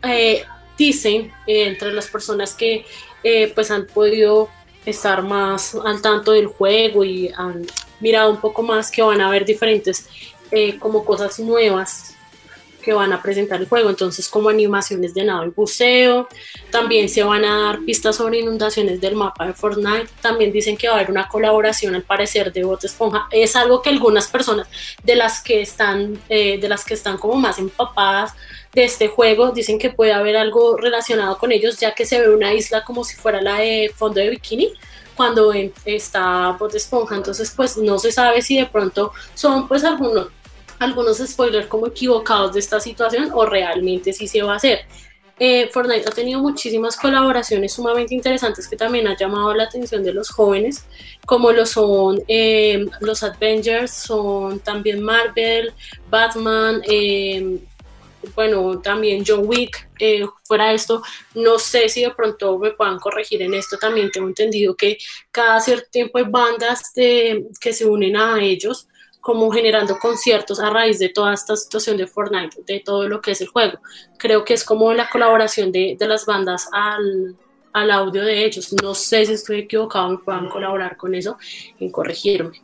Eh, 0.04 0.44
dicen 0.78 1.30
entre 1.46 1.92
las 1.92 2.06
personas 2.06 2.54
que 2.54 2.86
eh, 3.22 3.52
pues 3.54 3.70
han 3.70 3.86
podido 3.86 4.48
estar 4.86 5.22
más 5.22 5.74
al 5.74 6.00
tanto 6.00 6.32
del 6.32 6.46
juego 6.46 7.04
y 7.04 7.30
han 7.36 7.66
mirado 8.00 8.30
un 8.30 8.40
poco 8.40 8.62
más 8.62 8.90
que 8.90 9.02
van 9.02 9.20
a 9.20 9.28
haber 9.28 9.44
diferentes 9.44 10.08
eh, 10.50 10.78
como 10.78 11.04
cosas 11.04 11.38
nuevas 11.38 12.16
que 12.80 12.92
van 12.92 13.12
a 13.12 13.22
presentar 13.22 13.60
el 13.60 13.68
juego, 13.68 13.90
entonces 13.90 14.28
como 14.28 14.48
animaciones 14.48 15.14
de 15.14 15.24
nado 15.24 15.44
y 15.44 15.50
buceo, 15.50 16.28
también 16.70 17.08
se 17.08 17.22
van 17.22 17.44
a 17.44 17.66
dar 17.66 17.80
pistas 17.84 18.16
sobre 18.16 18.40
inundaciones 18.40 19.00
del 19.00 19.14
mapa 19.14 19.46
de 19.46 19.52
Fortnite, 19.52 20.08
también 20.20 20.52
dicen 20.52 20.76
que 20.76 20.88
va 20.88 20.94
a 20.94 20.96
haber 20.98 21.10
una 21.10 21.28
colaboración 21.28 21.94
al 21.94 22.02
parecer 22.02 22.52
de 22.52 22.64
Bot 22.64 22.84
Esponja, 22.84 23.28
es 23.30 23.56
algo 23.56 23.82
que 23.82 23.90
algunas 23.90 24.28
personas 24.28 24.68
de 25.02 25.16
las 25.16 25.42
que 25.42 25.60
están, 25.60 26.18
eh, 26.28 26.58
de 26.58 26.68
las 26.68 26.84
que 26.84 26.94
están 26.94 27.18
como 27.18 27.34
más 27.34 27.58
empapadas 27.58 28.34
de 28.72 28.84
este 28.84 29.08
juego 29.08 29.50
dicen 29.50 29.78
que 29.78 29.90
puede 29.90 30.12
haber 30.12 30.36
algo 30.36 30.76
relacionado 30.76 31.38
con 31.38 31.52
ellos, 31.52 31.78
ya 31.78 31.94
que 31.94 32.06
se 32.06 32.20
ve 32.20 32.34
una 32.34 32.54
isla 32.54 32.84
como 32.84 33.04
si 33.04 33.16
fuera 33.16 33.40
la 33.40 33.58
de 33.58 33.92
fondo 33.94 34.20
de 34.20 34.30
bikini, 34.30 34.72
cuando 35.16 35.52
está 35.84 36.56
Bot 36.58 36.74
Esponja. 36.74 37.16
Entonces, 37.16 37.52
pues 37.54 37.76
no 37.76 37.98
se 37.98 38.10
sabe 38.12 38.40
si 38.42 38.56
de 38.56 38.66
pronto 38.66 39.12
son 39.34 39.68
pues 39.68 39.84
algunos, 39.84 40.28
algunos 40.80 41.18
spoilers 41.18 41.68
como 41.68 41.86
equivocados 41.86 42.54
de 42.54 42.60
esta 42.60 42.80
situación 42.80 43.30
o 43.32 43.46
realmente 43.46 44.12
sí 44.12 44.26
se 44.26 44.42
va 44.42 44.54
a 44.54 44.56
hacer. 44.56 44.80
Eh, 45.38 45.70
Fortnite 45.72 46.06
ha 46.06 46.12
tenido 46.12 46.40
muchísimas 46.40 46.96
colaboraciones 46.96 47.72
sumamente 47.72 48.14
interesantes 48.14 48.68
que 48.68 48.76
también 48.76 49.08
ha 49.08 49.16
llamado 49.16 49.54
la 49.54 49.64
atención 49.64 50.02
de 50.02 50.12
los 50.12 50.28
jóvenes, 50.28 50.84
como 51.24 51.52
lo 51.52 51.64
son 51.64 52.22
eh, 52.28 52.84
los 53.00 53.22
Avengers, 53.22 53.90
son 53.90 54.60
también 54.60 55.02
Marvel, 55.02 55.72
Batman, 56.10 56.82
eh, 56.86 57.58
bueno, 58.34 58.80
también 58.80 59.24
John 59.26 59.42
Wick, 59.46 59.88
eh, 59.98 60.24
fuera 60.44 60.72
esto, 60.72 61.02
no 61.34 61.58
sé 61.58 61.88
si 61.88 62.02
de 62.02 62.10
pronto 62.10 62.58
me 62.58 62.72
puedan 62.72 62.98
corregir 62.98 63.42
en 63.42 63.54
esto, 63.54 63.78
también 63.78 64.10
tengo 64.10 64.28
entendido 64.28 64.76
que 64.76 64.98
cada 65.30 65.60
cierto 65.60 65.88
tiempo 65.90 66.18
hay 66.18 66.24
bandas 66.24 66.92
de, 66.94 67.46
que 67.60 67.72
se 67.72 67.86
unen 67.86 68.16
a 68.16 68.42
ellos, 68.42 68.88
como 69.20 69.50
generando 69.50 69.98
conciertos 69.98 70.60
a 70.60 70.70
raíz 70.70 70.98
de 70.98 71.10
toda 71.10 71.34
esta 71.34 71.54
situación 71.56 71.96
de 71.96 72.06
Fortnite, 72.06 72.62
de 72.66 72.80
todo 72.80 73.08
lo 73.08 73.20
que 73.20 73.32
es 73.32 73.40
el 73.40 73.48
juego. 73.48 73.78
Creo 74.18 74.44
que 74.44 74.54
es 74.54 74.64
como 74.64 74.92
la 74.92 75.08
colaboración 75.10 75.70
de, 75.72 75.96
de 75.98 76.06
las 76.06 76.24
bandas 76.26 76.68
al, 76.72 77.36
al 77.72 77.90
audio 77.90 78.22
de 78.24 78.44
ellos. 78.44 78.72
No 78.82 78.94
sé 78.94 79.26
si 79.26 79.34
estoy 79.34 79.60
equivocado, 79.60 80.08
me 80.10 80.18
puedan 80.18 80.48
colaborar 80.48 80.96
con 80.96 81.14
eso 81.14 81.36
en 81.78 81.90
corregirme. 81.90 82.60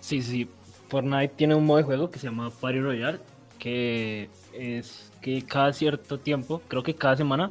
Sí, 0.00 0.22
sí. 0.22 0.48
Fortnite 0.88 1.34
tiene 1.34 1.54
un 1.54 1.64
modo 1.64 1.78
de 1.78 1.84
juego 1.84 2.10
que 2.10 2.18
se 2.18 2.26
llama 2.26 2.50
Party 2.50 2.80
Royale, 2.80 3.18
que 3.58 4.28
es 4.52 5.10
que 5.22 5.42
cada 5.42 5.72
cierto 5.72 6.18
tiempo, 6.18 6.60
creo 6.68 6.82
que 6.82 6.94
cada 6.94 7.16
semana, 7.16 7.50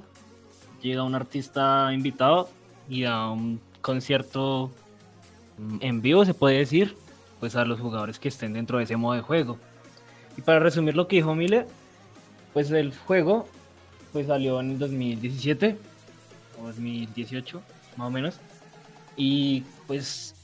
llega 0.81 1.03
un 1.03 1.15
artista 1.15 1.89
invitado 1.91 2.49
y 2.87 3.03
da 3.03 3.31
un 3.31 3.59
concierto 3.81 4.71
en 5.79 6.01
vivo, 6.01 6.25
se 6.25 6.33
puede 6.33 6.59
decir, 6.59 6.95
pues 7.43 7.57
a 7.57 7.65
los 7.65 7.81
jugadores 7.81 8.19
que 8.19 8.29
estén 8.29 8.53
dentro 8.53 8.77
de 8.77 8.85
ese 8.85 8.95
modo 8.95 9.15
de 9.15 9.21
juego. 9.21 9.57
Y 10.37 10.41
para 10.43 10.59
resumir 10.59 10.95
lo 10.95 11.09
que 11.09 11.17
dijo 11.17 11.35
Mile, 11.35 11.67
pues 12.53 12.71
el 12.71 12.95
juego 12.95 13.49
pues 14.13 14.27
salió 14.27 14.61
en 14.61 14.71
el 14.71 14.79
2017 14.79 15.77
o 16.57 16.67
2018, 16.67 17.61
más 17.97 18.07
o 18.07 18.09
menos. 18.09 18.39
Y 19.17 19.65
pues 19.87 20.35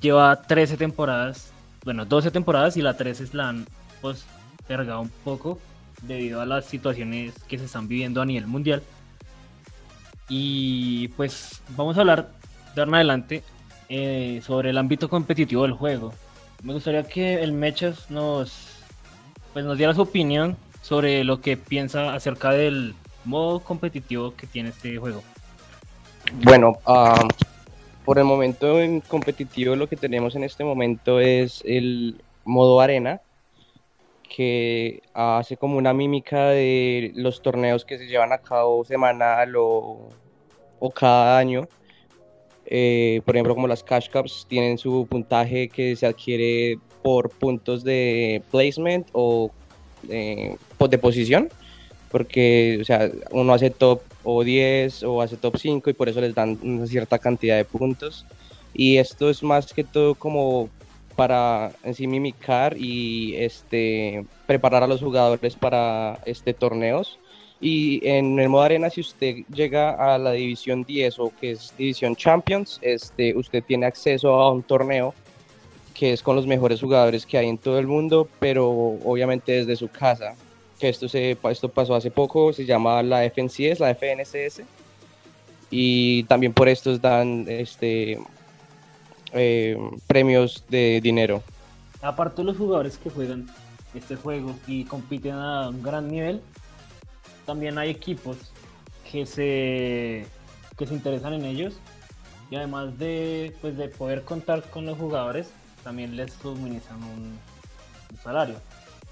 lleva 0.00 0.40
13 0.40 0.78
temporadas, 0.78 1.52
bueno, 1.84 2.06
12 2.06 2.30
temporadas 2.30 2.78
y 2.78 2.80
la 2.80 2.96
13 2.96 3.24
es 3.24 3.34
la 3.34 3.50
han 3.50 3.66
pues 4.00 4.24
cargado 4.66 5.02
un 5.02 5.10
poco 5.10 5.58
debido 6.00 6.40
a 6.40 6.46
las 6.46 6.64
situaciones 6.64 7.34
que 7.46 7.58
se 7.58 7.66
están 7.66 7.88
viviendo 7.88 8.22
a 8.22 8.24
nivel 8.24 8.46
mundial. 8.46 8.82
Y 10.30 11.08
pues 11.08 11.60
vamos 11.76 11.98
a 11.98 12.00
hablar 12.00 12.30
de 12.74 12.80
ahora 12.80 12.88
en 12.88 12.94
adelante 12.94 13.42
eh, 13.90 14.40
sobre 14.46 14.70
el 14.70 14.78
ámbito 14.78 15.10
competitivo 15.10 15.64
del 15.64 15.72
juego. 15.72 16.14
Me 16.62 16.72
gustaría 16.72 17.04
que 17.04 17.42
el 17.42 17.52
Mechas 17.52 18.10
nos, 18.10 18.82
pues 19.52 19.64
nos 19.64 19.78
diera 19.78 19.94
su 19.94 20.02
opinión 20.02 20.56
sobre 20.82 21.22
lo 21.22 21.40
que 21.40 21.56
piensa 21.56 22.14
acerca 22.14 22.50
del 22.50 22.94
modo 23.24 23.60
competitivo 23.60 24.34
que 24.34 24.46
tiene 24.46 24.70
este 24.70 24.96
juego. 24.98 25.22
Bueno, 26.42 26.78
ah, 26.86 27.26
por 28.04 28.18
el 28.18 28.24
momento 28.24 28.80
en 28.80 29.00
competitivo 29.00 29.76
lo 29.76 29.88
que 29.88 29.96
tenemos 29.96 30.34
en 30.34 30.44
este 30.44 30.64
momento 30.64 31.20
es 31.20 31.62
el 31.64 32.20
modo 32.44 32.80
arena, 32.80 33.20
que 34.34 35.02
hace 35.14 35.56
como 35.56 35.78
una 35.78 35.92
mímica 35.92 36.48
de 36.48 37.12
los 37.14 37.40
torneos 37.40 37.84
que 37.84 37.98
se 37.98 38.06
llevan 38.06 38.32
a 38.32 38.38
cabo 38.38 38.84
semanal 38.84 39.56
o, 39.56 40.08
o 40.78 40.90
cada 40.90 41.38
año. 41.38 41.68
Eh, 42.70 43.22
por 43.24 43.34
ejemplo, 43.34 43.54
como 43.54 43.66
las 43.66 43.82
Cash 43.82 44.10
Cups 44.10 44.46
tienen 44.46 44.76
su 44.76 45.06
puntaje 45.08 45.68
que 45.68 45.96
se 45.96 46.06
adquiere 46.06 46.78
por 47.02 47.30
puntos 47.30 47.82
de 47.82 48.42
placement 48.50 49.08
o 49.12 49.50
eh, 50.10 50.56
de 50.78 50.98
posición, 50.98 51.48
porque 52.10 52.78
o 52.80 52.84
sea, 52.84 53.10
uno 53.30 53.54
hace 53.54 53.70
top 53.70 54.02
o 54.22 54.44
10 54.44 55.02
o 55.04 55.22
hace 55.22 55.38
top 55.38 55.56
5 55.56 55.88
y 55.88 55.92
por 55.94 56.10
eso 56.10 56.20
les 56.20 56.34
dan 56.34 56.58
una 56.62 56.86
cierta 56.86 57.18
cantidad 57.18 57.56
de 57.56 57.64
puntos. 57.64 58.26
Y 58.74 58.98
esto 58.98 59.30
es 59.30 59.42
más 59.42 59.72
que 59.72 59.84
todo 59.84 60.14
como 60.14 60.68
para 61.16 61.72
en 61.82 61.94
sí 61.94 62.06
mimicar 62.06 62.76
y 62.76 63.34
este, 63.36 64.24
preparar 64.46 64.82
a 64.82 64.86
los 64.86 65.00
jugadores 65.00 65.56
para 65.56 66.20
este, 66.26 66.52
torneos. 66.52 67.18
Y 67.60 68.06
en 68.06 68.38
el 68.38 68.48
modo 68.48 68.62
arena, 68.62 68.88
si 68.88 69.00
usted 69.00 69.36
llega 69.52 70.14
a 70.14 70.16
la 70.18 70.32
división 70.32 70.84
10 70.84 71.18
o 71.18 71.32
que 71.40 71.52
es 71.52 71.74
división 71.76 72.14
Champions, 72.14 72.78
este, 72.82 73.36
usted 73.36 73.64
tiene 73.64 73.86
acceso 73.86 74.34
a 74.34 74.52
un 74.52 74.62
torneo 74.62 75.12
que 75.98 76.12
es 76.12 76.22
con 76.22 76.36
los 76.36 76.46
mejores 76.46 76.80
jugadores 76.80 77.26
que 77.26 77.36
hay 77.36 77.48
en 77.48 77.58
todo 77.58 77.80
el 77.80 77.88
mundo, 77.88 78.28
pero 78.38 78.68
obviamente 78.70 79.50
desde 79.50 79.74
su 79.74 79.88
casa. 79.88 80.36
Que 80.78 80.88
esto, 80.88 81.08
se, 81.08 81.36
esto 81.50 81.68
pasó 81.68 81.96
hace 81.96 82.12
poco, 82.12 82.52
se 82.52 82.64
llama 82.64 83.02
la 83.02 83.28
FNCS, 83.28 83.80
la 83.80 83.96
FNCS. 83.96 84.62
Y 85.72 86.22
también 86.24 86.52
por 86.52 86.68
estos 86.68 87.00
dan 87.00 87.46
este, 87.48 88.16
eh, 89.32 89.76
premios 90.06 90.64
de 90.68 91.00
dinero. 91.02 91.42
Aparte 92.00 92.42
de 92.42 92.44
los 92.44 92.56
jugadores 92.56 92.96
que 92.96 93.10
juegan 93.10 93.48
este 93.92 94.14
juego 94.14 94.54
y 94.68 94.84
compiten 94.84 95.34
a 95.34 95.68
un 95.68 95.82
gran 95.82 96.06
nivel, 96.06 96.40
también 97.48 97.78
hay 97.78 97.88
equipos 97.88 98.36
que 99.10 99.24
se, 99.24 100.26
que 100.76 100.86
se 100.86 100.92
interesan 100.92 101.32
en 101.32 101.46
ellos 101.46 101.80
y 102.50 102.56
además 102.56 102.98
de, 102.98 103.56
pues, 103.62 103.74
de 103.78 103.88
poder 103.88 104.22
contar 104.22 104.68
con 104.68 104.84
los 104.84 104.98
jugadores, 104.98 105.50
también 105.82 106.14
les 106.14 106.30
suministran 106.34 107.02
un, 107.02 107.38
salario. 108.22 108.56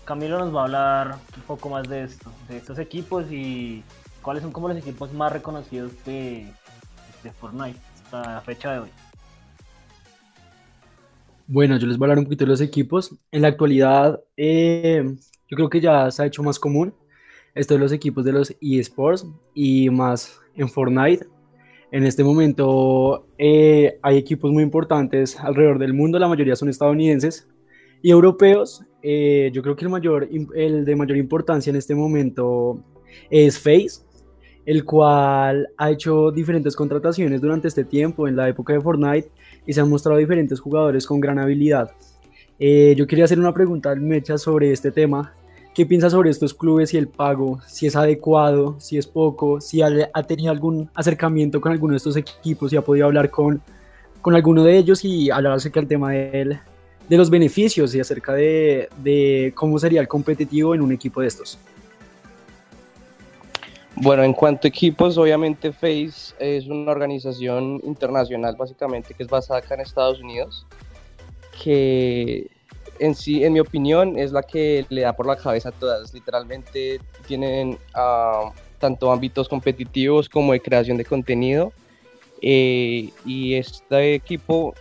Camilo 0.05 0.39
nos 0.39 0.55
va 0.55 0.61
a 0.61 0.65
hablar 0.65 1.19
un 1.35 1.43
poco 1.45 1.71
más 1.71 1.89
de 1.89 2.05
esto, 2.05 2.31
de 2.51 2.59
estos 2.59 2.79
equipos 2.79 3.25
y 3.33 3.83
cuáles 4.21 4.43
son 4.43 4.53
como 4.53 4.69
los 4.69 4.77
equipos 4.77 5.15
más 5.15 5.33
reconocidos 5.33 5.93
de, 6.05 6.47
de 7.23 7.33
Fortnite 7.33 7.81
hasta 7.95 8.35
la 8.35 8.41
fecha 8.43 8.73
de 8.73 8.79
hoy. 8.81 8.91
Bueno, 11.47 11.79
yo 11.79 11.87
les 11.87 11.97
voy 11.97 12.05
a 12.05 12.07
hablar 12.09 12.19
un 12.19 12.25
poquito 12.25 12.45
de 12.45 12.51
los 12.51 12.61
equipos. 12.61 13.15
En 13.33 13.41
la 13.41 13.49
actualidad, 13.49 14.21
eh, 14.37 15.17
yo 15.49 15.57
creo 15.57 15.71
que 15.71 15.81
ya 15.81 16.11
se 16.11 16.23
ha 16.23 16.27
hecho 16.27 16.43
más 16.43 16.59
común 16.59 16.93
esto 17.57 17.75
de 17.75 17.81
los 17.81 17.91
equipos 17.91 18.25
de 18.25 18.33
los 18.33 18.55
eSports 18.61 19.27
y 19.55 19.91
más 19.91 20.41
en 20.55 20.69
Fortnite. 20.69 21.27
En 21.91 22.05
este 22.05 22.23
momento 22.23 23.27
eh, 23.39 23.99
hay 24.03 24.19
equipos 24.19 24.53
muy 24.53 24.63
importantes 24.63 25.41
alrededor 25.41 25.79
del 25.79 25.95
mundo, 25.95 26.19
la 26.19 26.29
mayoría 26.29 26.55
son 26.55 26.69
estadounidenses 26.69 27.49
y 28.03 28.11
europeos. 28.11 28.85
Eh, 29.03 29.51
yo 29.53 29.63
creo 29.63 29.75
que 29.75 29.85
el, 29.85 29.91
mayor, 29.91 30.29
el 30.55 30.85
de 30.85 30.97
mayor 30.97 31.17
importancia 31.17 31.71
en 31.71 31.77
este 31.77 31.95
momento 31.95 32.85
es 33.31 33.59
Face, 33.59 34.05
el 34.67 34.85
cual 34.85 35.69
ha 35.79 35.91
hecho 35.91 36.31
diferentes 36.33 36.77
contrataciones 36.77 37.41
durante 37.41 37.69
este 37.69 37.85
tiempo 37.85 38.29
en 38.29 38.37
la 38.37 38.49
época 38.49 38.75
de 38.75 38.81
Fortnite 38.81 39.31
y 39.67 39.73
se 39.73 39.81
han 39.81 39.89
mostrado 39.89 40.19
diferentes 40.19 40.61
jugadores 40.61 41.07
con 41.07 41.21
gran 41.21 41.39
habilidad. 41.39 41.91
Eh, 42.59 42.95
yo 42.97 43.07
quería 43.07 43.25
hacer 43.25 43.39
una 43.39 43.55
pregunta 43.55 43.91
al 43.91 44.01
Mecha 44.01 44.37
sobre 44.37 44.73
este 44.73 44.91
tema. 44.91 45.33
¿Qué 45.77 45.85
piensa 45.85 46.09
sobre 46.09 46.31
estos 46.31 46.55
clubes 46.55 46.95
y 46.95 46.97
el 46.97 47.07
pago? 47.07 47.61
Si 47.67 47.87
es 47.87 47.97
adecuado, 47.97 48.77
si 48.81 48.97
es 48.97 49.07
poco, 49.07 49.61
si 49.61 49.83
ha, 49.83 49.91
tenido 50.27 50.51
algún 50.51 50.89
acercamiento 50.95 51.61
con 51.61 51.71
alguno 51.71 51.93
de 51.93 51.99
estos 51.99 52.17
equipos, 52.17 52.71
si 52.71 52.79
ha 52.79 52.81
podido 52.81 53.05
hablar 53.05 53.29
con, 53.29 53.61
con 54.23 54.35
alguno 54.35 54.65
de 54.65 54.75
ellos 54.75 55.05
y 55.05 55.31
hablar 55.31 55.53
acerca 55.53 55.81
del 55.81 55.87
tema 55.87 56.13
de, 56.13 56.59
de 57.07 57.17
los 57.19 57.29
beneficios 57.29 57.95
y 57.95 58.01
acerca 58.01 58.33
de, 58.33 58.89
de 59.03 59.53
cómo 59.55 59.79
sería 59.79 60.01
el 60.01 60.09
competitivo 60.09 60.75
en 60.75 60.81
un 60.81 60.93
equipo 60.93 61.21
de 61.21 61.27
estos. 61.27 61.59
Bueno, 63.97 64.23
en 64.23 64.33
cuanto 64.33 64.67
a 64.67 64.71
equipos, 64.71 65.19
obviamente 65.19 65.73
FACE 65.73 66.37
es 66.39 66.69
una 66.69 66.91
organización 66.91 67.83
internacional 67.85 68.57
básicamente 68.57 69.13
que 69.13 69.25
es 69.25 69.29
basada 69.29 69.61
acá 69.61 69.75
en 69.75 69.83
Estados 69.83 70.23
Unidos, 70.23 70.67
que 71.63 72.56
en 73.01 73.15
sí, 73.15 73.45
en 73.45 73.53
mi 73.53 73.61
opinión, 73.61 74.19
es 74.19 74.33
la 74.33 74.43
que 74.43 74.87
le 74.89 75.03
da 75.03 75.15
por 75.15 75.27
la 75.27 75.37
cabeza 75.37 75.71
a 75.71 75.73
todas. 75.73 76.13
Literalmente 76.13 77.01
tienen 77.27 77.79
uh, 77.95 78.51
tanto 78.79 79.13
ámbitos 79.13 79.49
competitivos 79.49 80.29
como 80.29 80.53
de 80.53 80.61
creación 80.61 80.97
de 80.97 81.05
contenido. 81.05 81.73
Eh, 82.43 83.11
y 83.25 83.55
este 83.55 84.15
equipo, 84.15 84.75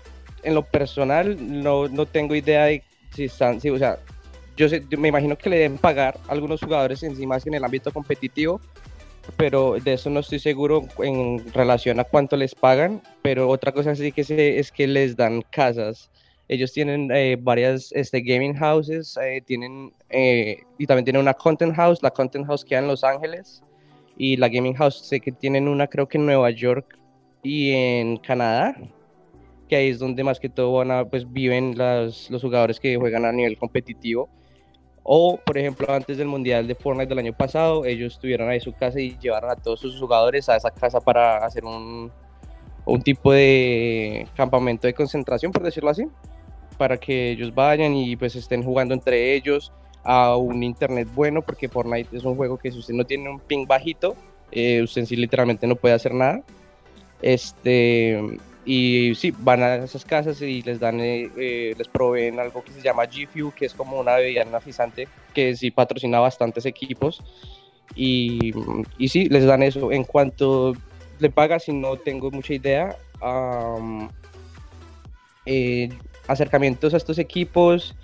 en 0.44 0.56
lo 0.56 0.64
personal, 0.64 1.38
no, 1.40 1.88
no 1.88 2.06
tengo 2.06 2.36
idea 2.36 2.66
de 2.66 2.84
si 3.14 3.26
están, 3.26 3.62
si, 3.62 3.70
o 3.70 3.78
sea, 3.78 4.00
yo, 4.58 4.70
sé, 4.70 4.84
me 4.98 5.08
imagino 5.08 5.38
que 5.38 5.50
le 5.50 5.58
deben 5.58 5.78
pagar 5.78 6.20
a 6.28 6.32
algunos 6.32 6.62
jugadores 6.62 7.04
encima 7.04 7.38
en 7.44 7.54
el 7.54 7.64
ámbito 7.64 7.92
competitivo, 7.92 8.62
pero 9.38 9.76
de 9.82 9.94
eso 9.94 10.10
no 10.10 10.20
estoy 10.20 10.40
seguro 10.40 10.86
en 11.00 11.44
relación 11.54 12.00
a 12.00 12.04
cuánto 12.04 12.38
les 12.38 12.56
pagan, 12.56 13.02
pero 13.22 13.50
otra 13.50 13.72
cosa 13.72 13.96
sí 13.96 14.12
que 14.12 14.24
sé 14.24 14.60
es 14.60 14.72
que 14.72 14.88
les 14.88 15.16
dan 15.16 15.42
casas. 15.50 16.10
Ellos 16.48 16.72
tienen 16.74 17.10
eh, 17.12 17.38
varias 17.40 17.92
este, 17.94 18.22
gaming 18.22 18.56
houses, 18.56 19.18
eh, 19.18 19.42
tienen, 19.46 19.92
eh, 20.10 20.62
y 20.78 20.86
también 20.86 21.06
tienen 21.06 21.22
una 21.22 21.34
content 21.34 21.76
house, 21.76 22.04
la 22.04 22.12
content 22.12 22.46
house 22.46 22.64
queda 22.64 22.80
en 22.80 22.88
Los 22.88 23.04
Ángeles, 23.04 23.64
y 24.18 24.38
la 24.38 24.48
gaming 24.48 24.76
house 24.76 25.08
sé 25.08 25.20
que 25.20 25.32
tienen 25.32 25.68
una 25.68 25.88
creo 25.88 26.08
que 26.08 26.18
en 26.18 26.26
Nueva 26.26 26.52
York 26.52 27.00
y 27.42 27.72
en 27.72 28.18
Canadá, 28.18 28.76
que 29.68 29.76
ahí 29.76 29.90
es 29.90 30.00
donde 30.00 30.24
más 30.24 30.40
que 30.40 30.50
todo 30.50 30.74
van 30.74 31.10
pues 31.10 31.32
viven 31.32 31.76
las, 31.78 32.30
los 32.30 32.42
jugadores 32.42 32.80
que 32.80 32.96
juegan 32.96 33.26
a 33.26 33.32
nivel 33.32 33.58
competitivo. 33.58 34.30
O, 35.08 35.38
por 35.38 35.58
ejemplo, 35.58 35.92
antes 35.92 36.18
del 36.18 36.28
Mundial 36.28 36.68
de 36.68 36.74
Fortnite 36.74 37.10
del 37.10 37.20
año 37.20 37.34
pasado, 37.34 37.86
ellos 37.86 38.18
tuvieron 38.20 38.50
ahí 38.50 38.60
su 38.60 38.74
casa 38.74 39.00
y 39.00 39.16
llevaron 39.20 39.52
a 39.52 39.56
todos 39.56 39.80
sus 39.80 40.00
jugadores 40.00 40.50
a 40.50 40.56
esa 40.56 40.72
casa 40.72 41.00
para 41.00 41.46
hacer 41.46 41.64
un, 41.64 42.12
un 42.86 43.02
tipo 43.02 43.32
de 43.32 44.28
campamento 44.36 44.88
de 44.88 44.94
concentración, 44.94 45.52
por 45.52 45.62
decirlo 45.62 45.92
así, 45.92 46.08
para 46.78 46.98
que 46.98 47.32
ellos 47.32 47.54
vayan 47.54 47.96
y 47.96 48.16
pues 48.16 48.36
estén 48.36 48.64
jugando 48.64 48.94
entre 48.94 49.34
ellos 49.34 49.72
a 50.04 50.36
un 50.38 50.64
internet 50.64 51.08
bueno, 51.14 51.42
porque 51.42 51.68
Fortnite 51.68 52.16
es 52.16 52.24
un 52.24 52.36
juego 52.36 52.58
que 52.58 52.72
si 52.72 52.80
usted 52.80 52.94
no 52.94 53.06
tiene 53.06 53.30
un 53.30 53.40
ping 53.40 53.66
bajito, 53.66 54.16
eh, 54.52 54.82
usted 54.82 55.06
sí 55.06 55.16
literalmente 55.16 55.66
no 55.68 55.76
puede 55.76 55.96
hacer 55.96 56.14
nada. 56.14 56.44
Este, 57.22 58.38
y 58.66 59.14
sí, 59.16 59.34
van 59.40 59.64
a 59.64 59.76
esas 59.76 60.06
casas 60.06 60.42
y 60.42 60.62
les 60.62 60.80
dan, 60.80 61.00
eh, 61.00 61.30
eh, 61.38 61.74
les 61.78 61.88
proveen 61.88 62.40
algo 62.40 62.64
que 62.64 62.72
se 62.72 62.82
llama 62.82 63.06
G 63.06 63.28
Fuel, 63.28 63.54
que 63.56 63.66
es 63.66 63.74
como 63.74 64.00
una 64.00 64.16
bebida 64.16 64.42
energizante 64.42 65.08
que 65.34 65.56
sí 65.56 65.72
patrocina 65.72 66.20
bastantes 66.20 66.66
equipos. 66.66 67.22
Y, 67.96 68.54
y 68.98 69.08
sí, 69.10 69.26
les 69.30 69.46
dan 69.46 69.64
eso. 69.64 69.92
En 69.92 70.04
cuanto 70.04 70.74
le 71.20 71.30
paga, 71.30 71.60
si 71.60 71.74
no 71.74 71.98
tengo 71.98 72.32
mucha 72.32 72.54
idea, 72.54 72.96
eh, 75.46 75.90
acercamientos 76.28 76.94
a 76.94 76.98
estos 76.98 77.18
equipos, 77.20 77.96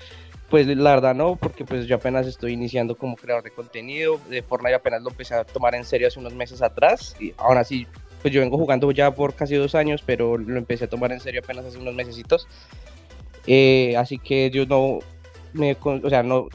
pues 0.49 0.67
la 0.67 0.91
verdad 0.91 1.15
no, 1.15 1.35
porque 1.35 1.63
pues 1.63 1.87
yo 1.87 1.95
apenas 1.95 2.27
estoy 2.27 2.53
iniciando 2.53 2.95
como 2.95 3.15
creador 3.15 3.43
de 3.43 3.51
contenido, 3.51 4.19
de 4.29 4.41
Fortnite 4.43 4.75
apenas 4.75 5.01
lo 5.01 5.09
empecé 5.09 5.33
a 5.35 5.43
tomar 5.43 5.75
en 5.75 5.85
serio 5.85 6.07
hace 6.07 6.19
unos 6.19 6.33
meses 6.33 6.61
atrás, 6.61 7.15
y 7.19 7.33
aún 7.37 7.57
así 7.57 7.87
pues 8.21 8.33
yo 8.33 8.41
vengo 8.41 8.57
jugando 8.57 8.91
ya 8.91 9.11
por 9.11 9.33
casi 9.33 9.55
dos 9.55 9.75
años, 9.75 10.03
pero 10.05 10.37
lo 10.37 10.57
empecé 10.57 10.85
a 10.85 10.89
tomar 10.89 11.11
en 11.11 11.19
serio 11.19 11.41
apenas 11.43 11.65
hace 11.65 11.77
unos 11.77 11.95
mesecitos. 11.95 12.47
Eh, 13.47 13.95
así 13.97 14.19
que 14.19 14.51
yo 14.51 14.65
no, 14.65 14.99
me, 15.53 15.75
o 15.81 16.09
sea, 16.09 16.21
no, 16.21 16.47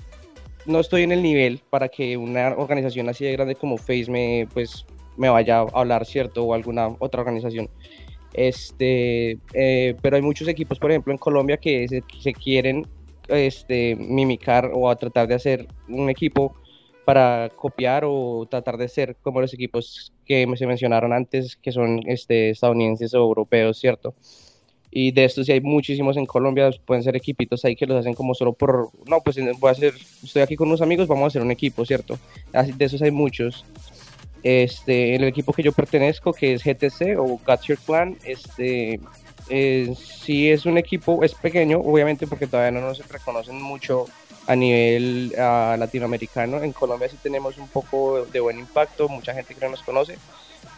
no 0.65 0.81
estoy 0.81 1.03
en 1.03 1.13
el 1.13 1.23
nivel 1.23 1.61
para 1.71 1.89
que 1.89 2.17
una 2.17 2.55
organización 2.57 3.09
así 3.09 3.25
de 3.25 3.33
grande 3.33 3.57
como 3.57 3.79
Face 3.79 4.07
me, 4.09 4.47
pues, 4.53 4.87
me 5.17 5.29
vaya 5.29 5.59
a 5.59 5.67
hablar, 5.73 6.07
¿cierto? 6.07 6.45
O 6.45 6.55
alguna 6.55 6.89
otra 6.99 7.21
organización. 7.21 7.69
Este, 8.37 9.39
eh, 9.55 9.97
pero 10.03 10.17
hay 10.17 10.23
muchos 10.23 10.47
equipos, 10.47 10.79
por 10.79 10.91
ejemplo, 10.91 11.13
en 11.13 11.19
Colombia 11.19 11.57
que 11.57 11.89
se, 11.89 12.05
se 12.21 12.35
quieren 12.35 12.87
este, 13.29 13.97
mimicar 13.97 14.71
o 14.73 14.95
tratar 14.95 15.27
de 15.27 15.35
hacer 15.35 15.67
un 15.89 16.11
equipo 16.11 16.55
para 17.07 17.51
copiar 17.55 18.03
o 18.05 18.47
tratar 18.51 18.77
de 18.77 18.89
ser 18.89 19.17
como 19.23 19.41
los 19.41 19.55
equipos 19.55 20.13
que 20.27 20.47
se 20.57 20.67
mencionaron 20.67 21.13
antes, 21.13 21.57
que 21.57 21.71
son 21.73 22.01
este, 22.07 22.51
estadounidenses 22.51 23.15
o 23.15 23.19
europeos, 23.19 23.79
¿cierto? 23.79 24.15
Y 24.91 25.13
de 25.13 25.25
estos 25.25 25.47
sí 25.47 25.53
hay 25.53 25.61
muchísimos 25.61 26.17
en 26.17 26.27
Colombia, 26.27 26.71
pueden 26.85 27.05
ser 27.05 27.17
equipitos 27.17 27.65
ahí 27.65 27.77
que 27.77 27.87
los 27.87 27.99
hacen 27.99 28.15
como 28.15 28.35
solo 28.35 28.55
por, 28.55 28.91
no, 29.07 29.21
pues 29.21 29.37
voy 29.59 29.69
a 29.69 29.73
hacer, 29.73 29.95
estoy 30.23 30.43
aquí 30.43 30.57
con 30.57 30.69
unos 30.69 30.83
amigos, 30.83 31.07
vamos 31.07 31.25
a 31.25 31.27
hacer 31.29 31.43
un 31.43 31.51
equipo, 31.53 31.85
¿cierto? 31.85 32.19
De 32.77 32.85
esos 32.85 33.01
hay 33.03 33.13
muchos. 33.13 33.65
Este, 34.43 35.17
el 35.17 35.25
equipo 35.25 35.53
que 35.53 35.63
yo 35.63 35.73
pertenezco, 35.73 36.33
que 36.33 36.55
es 36.55 36.63
GTC 36.63 37.19
o 37.19 37.41
Got 37.45 37.63
Your 37.63 37.79
Clan, 37.79 38.17
este, 38.25 39.01
eh, 39.49 39.95
sí 39.97 40.51
es 40.51 40.67
un 40.67 40.79
equipo, 40.79 41.23
es 41.25 41.35
pequeño, 41.35 41.79
obviamente 41.79 42.27
porque 42.27 42.47
todavía 42.47 42.79
no 42.79 42.87
nos 42.87 43.07
reconocen 43.09 43.61
mucho 43.61 44.07
a 44.47 44.55
nivel 44.55 45.31
latinoamericano. 45.31 46.63
En 46.63 46.73
Colombia 46.73 47.09
sí 47.09 47.17
tenemos 47.23 47.59
un 47.59 47.69
poco 47.69 48.25
de 48.27 48.41
buen 48.41 48.59
impacto, 48.59 49.09
mucha 49.09 49.35
gente 49.35 49.55
que 49.55 49.65
no 49.65 49.73
nos 49.73 49.83
conoce, 49.83 50.19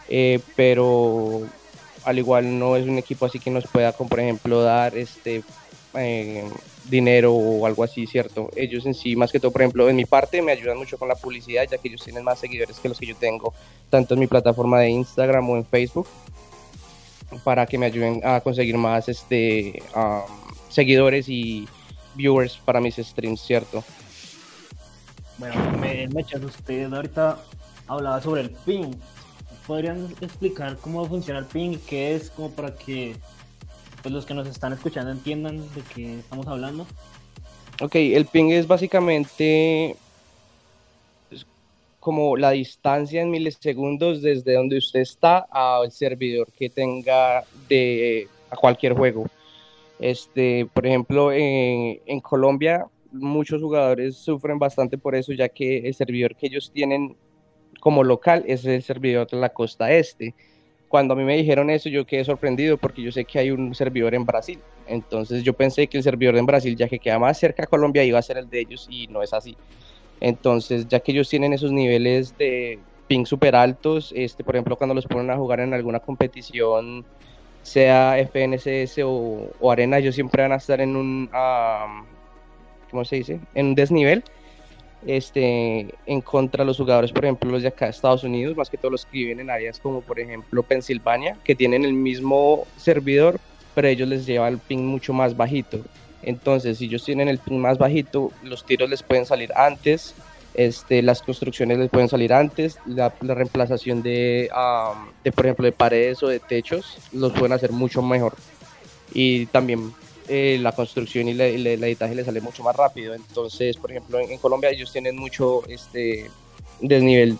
eh, 0.07 0.39
pero 0.55 1.43
al 2.05 2.17
igual 2.17 2.57
no 2.57 2.75
es 2.75 2.87
un 2.87 2.97
equipo 2.97 3.25
así 3.25 3.39
que 3.39 3.51
nos 3.51 3.67
pueda, 3.67 3.91
por 3.91 4.19
ejemplo, 4.19 4.61
dar 4.61 4.97
este 4.97 5.43
eh, 5.95 6.47
dinero 6.85 7.33
o 7.33 7.65
algo 7.65 7.83
así, 7.83 8.05
¿cierto? 8.07 8.49
Ellos 8.55 8.85
en 8.85 8.93
sí, 8.93 9.15
más 9.15 9.31
que 9.31 9.39
todo, 9.39 9.51
por 9.51 9.61
ejemplo, 9.61 9.89
en 9.89 9.95
mi 9.95 10.05
parte 10.05 10.41
me 10.41 10.51
ayudan 10.51 10.77
mucho 10.77 10.97
con 10.97 11.07
la 11.07 11.15
publicidad, 11.15 11.63
ya 11.69 11.77
que 11.77 11.87
ellos 11.87 12.03
tienen 12.03 12.23
más 12.23 12.39
seguidores 12.39 12.79
que 12.79 12.89
los 12.89 12.99
que 12.99 13.05
yo 13.07 13.15
tengo, 13.15 13.53
tanto 13.89 14.13
en 14.13 14.19
mi 14.19 14.27
plataforma 14.27 14.79
de 14.79 14.89
Instagram 14.89 15.49
o 15.49 15.57
en 15.57 15.65
Facebook, 15.65 16.07
para 17.43 17.65
que 17.65 17.77
me 17.77 17.85
ayuden 17.85 18.21
a 18.23 18.41
conseguir 18.41 18.77
más 18.77 19.09
este, 19.09 19.81
seguidores 20.69 21.29
y 21.29 21.67
viewers 22.15 22.57
para 22.57 22.81
mis 22.81 22.95
streams, 22.95 23.41
¿cierto? 23.41 23.83
Bueno, 25.37 25.55
me, 25.79 26.03
echas 26.03 26.43
usted 26.43 26.91
ahorita 26.91 27.39
hablaba 27.87 28.21
sobre 28.21 28.41
el 28.41 28.51
ping. 28.51 28.91
¿Podrían 29.65 30.13
explicar 30.19 30.77
cómo 30.77 31.05
funciona 31.05 31.39
el 31.39 31.45
ping? 31.45 31.77
¿Qué 31.87 32.15
es? 32.15 32.29
Como 32.31 32.51
para 32.51 32.75
que 32.75 33.15
pues, 34.01 34.13
los 34.13 34.25
que 34.25 34.33
nos 34.33 34.47
están 34.47 34.73
escuchando 34.73 35.11
entiendan 35.11 35.59
de 35.59 35.81
qué 35.93 36.19
estamos 36.19 36.47
hablando. 36.47 36.85
Ok, 37.81 37.95
el 37.95 38.25
ping 38.25 38.51
es 38.51 38.67
básicamente 38.67 39.95
como 41.99 42.37
la 42.37 42.51
distancia 42.51 43.21
en 43.21 43.29
milisegundos 43.29 44.21
desde 44.21 44.53
donde 44.53 44.77
usted 44.77 45.01
está 45.01 45.45
al 45.51 45.91
servidor 45.91 46.47
que 46.57 46.69
tenga 46.69 47.43
de 47.67 48.27
a 48.49 48.55
cualquier 48.55 48.93
juego. 48.93 49.27
Este, 49.99 50.65
por 50.73 50.85
ejemplo, 50.85 51.31
en, 51.31 52.19
Colombia 52.21 52.85
muchos 53.11 53.61
jugadores 53.61 54.17
sufren 54.17 54.59
bastante 54.59 54.97
por 54.97 55.15
eso, 55.15 55.33
ya 55.33 55.49
que 55.49 55.79
el 55.79 55.93
servidor 55.93 56.35
que 56.35 56.47
ellos 56.47 56.71
tienen 56.71 57.15
como 57.79 58.03
local 58.03 58.43
es 58.47 58.65
el 58.65 58.81
servidor 58.83 59.27
de 59.27 59.37
la 59.37 59.49
costa 59.49 59.91
este. 59.91 60.33
Cuando 60.89 61.13
a 61.13 61.17
mí 61.17 61.23
me 61.23 61.37
dijeron 61.37 61.69
eso, 61.69 61.87
yo 61.87 62.05
quedé 62.05 62.25
sorprendido 62.25 62.77
porque 62.77 63.01
yo 63.01 63.11
sé 63.11 63.23
que 63.23 63.39
hay 63.39 63.51
un 63.51 63.73
servidor 63.75 64.15
en 64.15 64.25
Brasil. 64.25 64.59
Entonces 64.87 65.43
yo 65.43 65.53
pensé 65.53 65.87
que 65.87 65.97
el 65.97 66.03
servidor 66.03 66.35
en 66.35 66.47
Brasil, 66.47 66.75
ya 66.75 66.89
que 66.89 66.99
queda 66.99 67.19
más 67.19 67.37
cerca 67.37 67.63
a 67.63 67.67
Colombia, 67.67 68.03
iba 68.03 68.17
a 68.17 68.23
ser 68.23 68.37
el 68.37 68.49
de 68.49 68.59
ellos 68.61 68.87
y 68.89 69.07
no 69.07 69.21
es 69.21 69.31
así. 69.31 69.55
Entonces, 70.19 70.87
ya 70.87 70.99
que 70.99 71.11
ellos 71.11 71.29
tienen 71.29 71.53
esos 71.53 71.71
niveles 71.71 72.37
de 72.37 72.79
ping 73.07 73.25
super 73.25 73.55
altos, 73.55 74.11
este, 74.15 74.43
por 74.43 74.55
ejemplo, 74.55 74.75
cuando 74.75 74.95
los 74.95 75.05
ponen 75.05 75.29
a 75.29 75.37
jugar 75.37 75.59
en 75.61 75.73
alguna 75.73 75.99
competición 75.99 77.05
sea 77.61 78.17
FNCS 78.17 78.99
o, 79.03 79.71
Arena, 79.71 79.99
ellos 79.99 80.15
siempre 80.15 80.41
van 80.41 80.53
a 80.53 80.55
estar 80.55 80.81
en 80.81 80.95
un, 80.95 81.29
¿cómo 82.89 83.05
se 83.05 83.17
dice? 83.17 83.39
En 83.53 83.67
un 83.67 83.75
desnivel 83.75 84.23
este, 85.05 85.87
en 86.05 86.21
contra 86.21 86.63
de 86.63 86.67
los 86.67 86.77
jugadores, 86.77 87.11
por 87.11 87.25
ejemplo, 87.25 87.49
los 87.49 87.61
de 87.61 87.69
acá 87.69 87.85
de 87.85 87.91
Estados 87.91 88.23
Unidos, 88.23 88.55
más 88.55 88.69
que 88.69 88.77
todos 88.77 88.91
los 88.91 89.05
que 89.05 89.17
viven 89.17 89.39
en 89.39 89.49
áreas 89.49 89.79
como, 89.79 90.01
por 90.01 90.19
ejemplo, 90.19 90.63
Pensilvania, 90.63 91.37
que 91.43 91.55
tienen 91.55 91.85
el 91.85 91.93
mismo 91.93 92.65
servidor, 92.77 93.39
pero 93.75 93.87
ellos 93.87 94.09
les 94.09 94.25
lleva 94.25 94.47
el 94.47 94.57
ping 94.57 94.79
mucho 94.79 95.13
más 95.13 95.35
bajito. 95.35 95.79
Entonces, 96.21 96.77
si 96.77 96.85
ellos 96.85 97.03
tienen 97.05 97.29
el 97.29 97.39
ping 97.39 97.59
más 97.59 97.77
bajito, 97.77 98.31
los 98.43 98.65
tiros 98.65 98.89
les 98.89 99.03
pueden 99.03 99.25
salir 99.25 99.51
antes, 99.55 100.15
este, 100.53 101.01
las 101.01 101.21
construcciones 101.21 101.77
les 101.77 101.89
pueden 101.89 102.09
salir 102.09 102.33
antes, 102.33 102.77
la, 102.85 103.13
reemplazación 103.21 104.01
de, 104.01 104.49
de, 105.23 105.31
por 105.31 105.45
ejemplo, 105.45 105.65
de 105.65 105.71
paredes 105.71 106.21
o 106.23 106.27
de 106.27 106.39
techos, 106.39 106.97
los 107.13 107.31
pueden 107.31 107.53
hacer 107.53 107.71
mucho 107.71 108.01
mejor. 108.01 108.35
Y 109.13 109.45
también 109.47 109.93
eh, 110.29 110.59
la 110.61 110.71
construcción 110.73 111.27
y 111.27 111.31
el 111.31 111.65
editaje 111.65 112.13
les 112.13 112.25
sale 112.25 112.39
mucho 112.39 112.63
más 112.63 112.75
rápido. 112.75 113.15
Entonces, 113.15 113.75
por 113.77 113.89
ejemplo, 113.89 114.19
en, 114.19 114.37
Colombia 114.37 114.69
ellos 114.69 114.91
tienen 114.91 115.17
mucho 115.17 115.67
este, 115.67 116.29
desnivel 116.79 117.37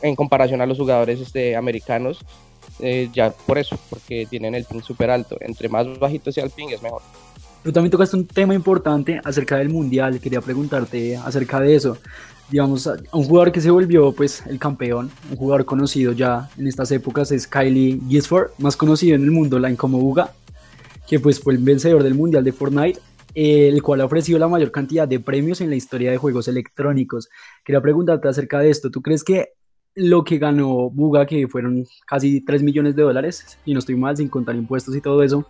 en 0.00 0.16
comparación 0.16 0.62
a 0.62 0.66
los 0.66 0.78
jugadores 0.78 1.20
este, 1.20 1.56
americanos, 1.56 2.20
eh, 2.80 3.10
ya 3.12 3.30
por 3.30 3.58
eso, 3.58 3.78
porque 3.90 4.26
tienen 4.30 4.54
el 4.54 4.64
ping 4.64 4.80
súper 4.80 5.10
alto. 5.10 5.36
Entre 5.40 5.68
más 5.68 5.98
bajito 5.98 6.32
sea 6.32 6.44
el 6.44 6.50
ping, 6.50 6.68
es 6.68 6.82
mejor. 6.82 7.02
Tú 7.62 7.70
también 7.70 7.90
tocaste 7.90 8.16
un 8.16 8.26
tema 8.26 8.54
importante 8.54 9.20
acerca 9.22 9.56
del 9.56 9.68
mundial. 9.68 10.18
Quería 10.18 10.40
preguntarte 10.40 11.16
acerca 11.16 11.60
de 11.60 11.74
eso. 11.74 11.98
Digamos, 12.48 12.86
un 13.12 13.24
jugador 13.24 13.52
que 13.52 13.60
se 13.60 13.70
volvió 13.70 14.12
pues 14.12 14.42
el 14.46 14.58
campeón, 14.58 15.10
un 15.30 15.36
jugador 15.36 15.64
conocido 15.64 16.12
ya 16.12 16.48
en 16.56 16.68
estas 16.68 16.92
épocas 16.92 17.32
es 17.32 17.46
Kylie 17.46 18.00
Gisford, 18.08 18.52
más 18.58 18.76
conocido 18.76 19.16
en 19.16 19.24
el 19.24 19.32
mundo 19.32 19.56
online 19.56 19.76
como 19.76 19.98
Uga, 19.98 20.32
que 21.06 21.20
pues 21.20 21.40
fue 21.40 21.54
el 21.54 21.58
vencedor 21.60 22.02
del 22.02 22.14
mundial 22.14 22.44
de 22.44 22.52
Fortnite, 22.52 23.00
el 23.34 23.82
cual 23.82 24.00
ha 24.00 24.06
ofrecido 24.06 24.38
la 24.38 24.48
mayor 24.48 24.70
cantidad 24.70 25.06
de 25.06 25.20
premios 25.20 25.60
en 25.60 25.70
la 25.70 25.76
historia 25.76 26.10
de 26.10 26.16
juegos 26.16 26.48
electrónicos. 26.48 27.28
Quería 27.64 27.80
preguntarte 27.82 28.28
acerca 28.28 28.58
de 28.60 28.70
esto. 28.70 28.90
¿Tú 28.90 29.02
crees 29.02 29.22
que 29.22 29.50
lo 29.94 30.24
que 30.24 30.38
ganó 30.38 30.90
Buga, 30.90 31.26
que 31.26 31.48
fueron 31.48 31.86
casi 32.06 32.40
3 32.42 32.62
millones 32.62 32.96
de 32.96 33.02
dólares, 33.02 33.58
y 33.64 33.72
no 33.72 33.78
estoy 33.78 33.94
mal, 33.96 34.16
sin 34.16 34.28
contar 34.28 34.54
impuestos 34.56 34.94
y 34.96 35.00
todo 35.00 35.22
eso, 35.22 35.46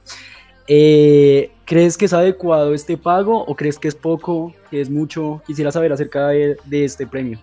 Eh, 0.69 1.53
¿Crees 1.64 1.97
que 1.97 2.07
es 2.07 2.12
adecuado 2.12 2.75
este 2.75 2.97
pago 2.97 3.45
o 3.45 3.55
crees 3.55 3.79
que 3.79 3.88
es 3.88 3.95
poco, 3.95 4.53
que 4.71 4.81
es 4.81 4.90
mucho? 4.90 5.40
Quisiera 5.47 5.71
saber 5.71 5.92
acerca 5.92 6.29
de, 6.29 6.57
de 6.64 6.85
este 6.85 7.07
premio. 7.07 7.38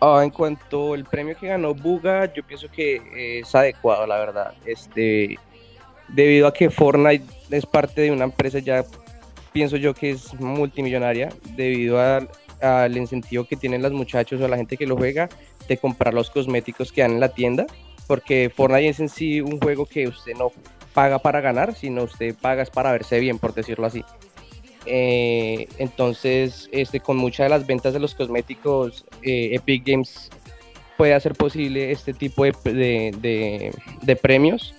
Ah, 0.00 0.22
en 0.24 0.30
cuanto 0.30 0.94
al 0.94 1.04
premio 1.06 1.36
que 1.38 1.46
ganó 1.48 1.74
Buga, 1.74 2.32
yo 2.34 2.42
pienso 2.44 2.68
que 2.70 3.40
es 3.40 3.54
adecuado, 3.54 4.06
la 4.06 4.18
verdad. 4.18 4.54
Este, 4.64 5.38
debido 6.08 6.46
a 6.46 6.54
que 6.54 6.70
Fortnite 6.70 7.24
es 7.50 7.66
parte 7.66 8.02
de 8.02 8.10
una 8.10 8.24
empresa 8.24 8.58
ya, 8.58 8.84
pienso 9.52 9.76
yo 9.76 9.94
que 9.94 10.10
es 10.10 10.34
multimillonaria, 10.34 11.30
debido 11.56 12.00
al 12.00 12.96
incentivo 12.96 13.44
que 13.44 13.56
tienen 13.56 13.82
los 13.82 13.92
muchachos 13.92 14.40
o 14.40 14.48
la 14.48 14.56
gente 14.56 14.76
que 14.76 14.86
lo 14.86 14.96
juega 14.96 15.28
de 15.68 15.76
comprar 15.76 16.14
los 16.14 16.30
cosméticos 16.30 16.92
que 16.92 17.02
dan 17.02 17.12
en 17.12 17.20
la 17.20 17.30
tienda, 17.30 17.66
porque 18.06 18.50
Fortnite 18.54 18.88
es 18.88 19.00
en 19.00 19.08
sí 19.08 19.40
un 19.40 19.60
juego 19.60 19.86
que 19.86 20.08
usted 20.08 20.34
no 20.34 20.52
paga 20.94 21.18
para 21.18 21.40
ganar, 21.40 21.74
sino 21.74 22.04
usted 22.04 22.34
paga 22.34 22.64
para 22.66 22.92
verse 22.92 23.20
bien, 23.20 23.38
por 23.38 23.52
decirlo 23.52 23.86
así. 23.86 24.04
Eh, 24.86 25.68
entonces, 25.78 26.68
este, 26.72 27.00
con 27.00 27.16
muchas 27.16 27.46
de 27.46 27.50
las 27.50 27.66
ventas 27.66 27.92
de 27.92 28.00
los 28.00 28.14
cosméticos, 28.14 29.04
eh, 29.22 29.50
Epic 29.52 29.84
Games 29.84 30.30
puede 30.96 31.12
hacer 31.12 31.34
posible 31.34 31.90
este 31.90 32.14
tipo 32.14 32.44
de, 32.44 32.54
de, 32.64 33.72
de, 34.02 34.16
premios. 34.16 34.74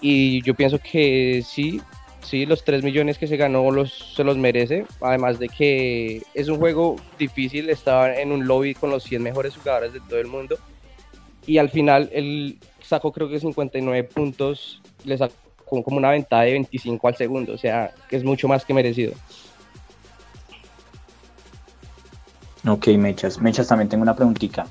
Y 0.00 0.42
yo 0.42 0.54
pienso 0.54 0.78
que 0.78 1.42
sí, 1.46 1.80
sí, 2.22 2.46
los 2.46 2.64
3 2.64 2.82
millones 2.82 3.18
que 3.18 3.26
se 3.26 3.36
ganó 3.36 3.70
los, 3.70 4.14
se 4.14 4.24
los 4.24 4.36
merece. 4.36 4.86
Además 5.00 5.38
de 5.38 5.48
que 5.48 6.22
es 6.34 6.48
un 6.48 6.58
juego 6.58 6.96
difícil, 7.18 7.68
estaba 7.70 8.14
en 8.14 8.32
un 8.32 8.46
lobby 8.46 8.74
con 8.74 8.90
los 8.90 9.02
100 9.04 9.22
mejores 9.22 9.56
jugadores 9.56 9.92
de 9.92 10.00
todo 10.00 10.18
el 10.18 10.26
mundo. 10.26 10.58
Y 11.46 11.58
al 11.58 11.70
final 11.70 12.10
él 12.12 12.58
sacó 12.82 13.12
creo 13.12 13.28
que 13.28 13.40
59 13.40 14.04
puntos 14.04 14.80
le 15.04 15.16
sacó 15.16 15.34
como 15.82 15.96
una 15.96 16.10
ventaja 16.10 16.42
de 16.42 16.52
25 16.52 17.08
al 17.08 17.16
segundo, 17.16 17.52
o 17.54 17.58
sea, 17.58 17.92
que 18.08 18.16
es 18.16 18.24
mucho 18.24 18.48
más 18.48 18.64
que 18.64 18.74
merecido. 18.74 19.12
Ok, 22.66 22.88
Mechas. 22.88 23.40
Mechas, 23.40 23.68
también 23.68 23.88
tengo 23.88 24.02
una 24.02 24.14
preguntita. 24.14 24.66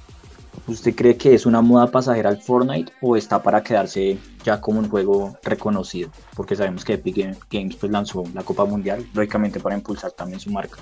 ¿Usted 0.70 0.94
cree 0.94 1.18
que 1.18 1.34
es 1.34 1.48
una 1.48 1.62
moda 1.62 1.88
pasajera 1.88 2.30
al 2.30 2.40
Fortnite 2.40 2.94
o 3.02 3.18
está 3.18 3.42
para 3.42 3.64
quedarse 3.64 4.20
ya 4.44 4.62
como 4.62 4.80
un 4.80 4.88
juego 4.88 5.36
reconocido? 5.42 6.12
Porque 6.36 6.56
sabemos 6.56 6.86
que 6.86 6.94
Epic 6.94 7.36
Games 7.50 7.76
pues, 7.76 7.92
lanzó 7.92 8.24
la 8.36 8.44
Copa 8.44 8.66
Mundial, 8.66 9.04
lógicamente 9.14 9.60
para 9.60 9.76
impulsar 9.76 10.12
también 10.12 10.40
su 10.40 10.52
marca. 10.52 10.78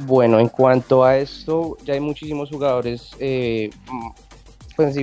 Bueno, 0.00 0.38
en 0.38 0.48
cuanto 0.48 1.04
a 1.04 1.16
esto, 1.16 1.78
ya 1.84 1.94
hay 1.94 2.00
muchísimos 2.00 2.50
jugadores, 2.50 3.12
eh, 3.18 3.70
pues 4.76 4.94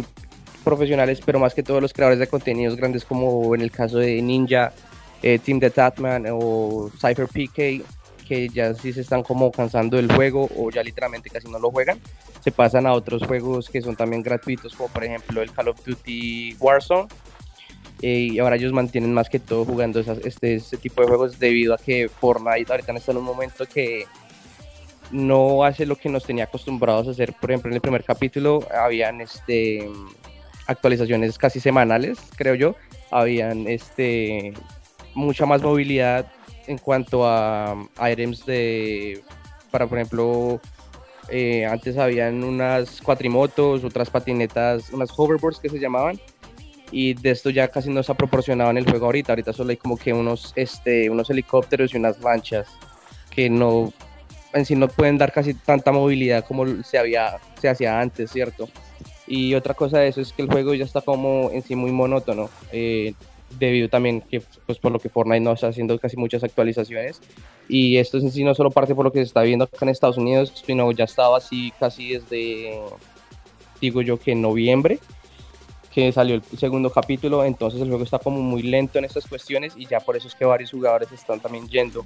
profesionales, 0.64 1.20
pero 1.26 1.40
más 1.40 1.56
que 1.56 1.64
todos 1.64 1.82
los 1.82 1.94
creadores 1.94 2.20
de 2.20 2.28
contenidos 2.28 2.76
grandes 2.76 3.06
como 3.06 3.56
en 3.56 3.62
el 3.62 3.72
caso 3.72 3.98
de 3.98 4.22
Ninja, 4.22 4.72
eh, 5.24 5.40
Team 5.40 5.60
the 5.60 5.72
Tatman 5.72 6.26
o 6.32 6.92
Cypher 6.92 7.28
PK, 7.28 7.84
que 8.26 8.50
ya 8.50 8.74
sí 8.74 8.92
se 8.92 9.02
están 9.02 9.24
como 9.24 9.52
cansando 9.52 9.98
del 9.98 10.12
juego 10.12 10.50
o 10.58 10.70
ya 10.70 10.84
literalmente 10.84 11.30
casi 11.30 11.48
no 11.48 11.60
lo 11.60 11.72
juegan, 11.72 12.00
se 12.42 12.52
pasan 12.52 12.86
a 12.86 12.94
otros 12.94 13.24
juegos 13.24 13.70
que 13.70 13.82
son 13.82 13.96
también 13.96 14.22
gratuitos, 14.24 14.76
como 14.76 14.90
por 14.90 15.04
ejemplo 15.04 15.42
el 15.42 15.52
Call 15.52 15.70
of 15.70 15.86
Duty 15.86 16.58
Warzone. 16.60 17.08
Eh, 18.02 18.32
y 18.34 18.40
ahora 18.40 18.58
ellos 18.58 18.74
mantienen 18.74 19.14
más 19.14 19.30
que 19.30 19.40
todo 19.40 19.64
jugando 19.64 20.02
este, 20.02 20.56
este 20.56 20.78
tipo 20.78 21.02
de 21.02 21.08
juegos 21.08 21.40
debido 21.40 21.74
a 21.74 21.78
que 21.78 22.10
Fortnite 22.10 22.70
ahorita 22.70 22.92
está 22.92 23.14
en 23.14 23.20
un 23.20 23.24
momento 23.24 23.66
que 23.66 24.06
no 25.12 25.64
hace 25.64 25.86
lo 25.86 25.96
que 25.96 26.10
nos 26.10 26.26
tenía 26.26 26.44
acostumbrados 26.44 27.08
a 27.08 27.12
hacer. 27.12 27.34
Por 27.34 27.52
ejemplo, 27.52 27.70
en 27.70 27.76
el 27.76 27.82
primer 27.82 28.04
capítulo 28.04 28.68
habían 28.72 29.22
este 29.22 29.90
actualizaciones 30.68 31.38
casi 31.38 31.60
semanales, 31.60 32.20
creo 32.36 32.56
yo. 32.56 32.76
Habían 33.12 33.68
este, 33.68 34.54
mucha 35.14 35.46
más 35.46 35.62
movilidad 35.62 36.28
en 36.68 36.78
cuanto 36.78 37.28
a 37.28 37.88
items 38.12 38.46
de, 38.46 39.22
para 39.72 39.88
por 39.88 39.98
ejemplo, 39.98 40.62
eh, 41.30 41.66
antes 41.66 41.98
habían 41.98 42.44
unas 42.44 43.02
cuatrimotos, 43.02 43.84
otras 43.84 44.10
patinetas, 44.10 44.92
unas 44.92 45.10
hoverboards 45.16 45.60
que 45.60 45.70
se 45.70 45.80
llamaban, 45.80 46.20
y 46.92 47.14
de 47.14 47.32
esto 47.32 47.50
ya 47.50 47.68
casi 47.68 47.90
no 47.90 48.04
se 48.04 48.12
ha 48.12 48.16
proporcionado 48.16 48.70
en 48.70 48.78
el 48.78 48.90
juego 48.90 49.08
ahorita. 49.08 49.34
Ahorita 49.34 49.54
solo 49.54 49.72
hay 49.72 49.78
como 49.78 49.98
que 49.98 50.14
unos, 50.14 50.54
este, 50.56 51.10
unos 51.10 51.30
helicópteros 51.30 51.94
y 51.94 51.98
unas 51.98 52.22
lanchas 52.22 52.68
que 53.30 53.50
no, 53.50 53.92
en 54.54 54.66
sí 54.66 54.76
no 54.76 54.88
pueden 54.88 55.18
dar 55.18 55.32
casi 55.32 55.54
tanta 55.54 55.92
movilidad 55.92 56.46
como 56.46 56.84
se, 56.84 56.98
había, 56.98 57.38
se 57.60 57.70
hacía 57.70 58.00
antes, 58.00 58.32
¿cierto? 58.32 58.70
Y 59.28 59.56
otra 59.56 59.74
cosa 59.74 60.00
de 60.00 60.08
eso 60.08 60.22
es 60.22 60.32
que 60.32 60.44
el 60.44 60.50
juego 60.50 60.74
ya 60.76 60.86
está 60.86 61.02
como 61.02 61.50
en 61.52 61.64
sí 61.64 61.76
muy 61.76 61.92
monótono, 61.92 62.50
eh, 62.72 63.14
debido 63.52 63.90
también 63.90 64.22
que, 64.22 64.42
pues 64.66 64.80
por 64.80 64.92
lo 64.92 65.00
que 65.00 65.10
Fortnite 65.10 65.40
no 65.40 65.54
está 65.54 65.68
haciendo 65.68 65.98
casi 66.00 66.18
muchas 66.18 66.44
actualizaciones. 66.44 67.22
Y 67.68 67.98
esto 67.98 68.18
en 68.18 68.32
sí 68.32 68.44
no 68.44 68.54
solo 68.54 68.72
parte 68.72 68.96
por 68.96 69.06
lo 69.06 69.12
que 69.12 69.20
se 69.20 69.26
está 69.26 69.42
viendo 69.42 69.66
acá 69.66 69.78
en 69.82 69.90
Estados 69.90 70.18
Unidos, 70.18 70.54
sino 70.66 70.92
ya 70.92 71.06
estaba 71.06 71.38
así 71.38 71.74
casi 71.80 72.14
desde, 72.14 72.80
digo 73.82 74.02
yo 74.02 74.20
que 74.20 74.34
en 74.34 74.42
noviembre, 74.42 75.00
que 75.92 76.12
salió 76.12 76.36
el 76.36 76.44
segundo 76.58 76.90
capítulo, 76.90 77.46
entonces 77.46 77.82
el 77.82 77.88
juego 77.88 78.04
está 78.04 78.20
como 78.20 78.42
muy 78.42 78.64
lento 78.64 79.00
en 79.00 79.06
estas 79.06 79.26
cuestiones 79.26 79.74
y 79.78 79.86
ya 79.86 80.00
por 80.00 80.18
eso 80.18 80.28
es 80.28 80.36
que 80.36 80.46
varios 80.46 80.72
jugadores 80.72 81.12
están 81.12 81.40
también 81.40 81.68
yendo 81.70 82.04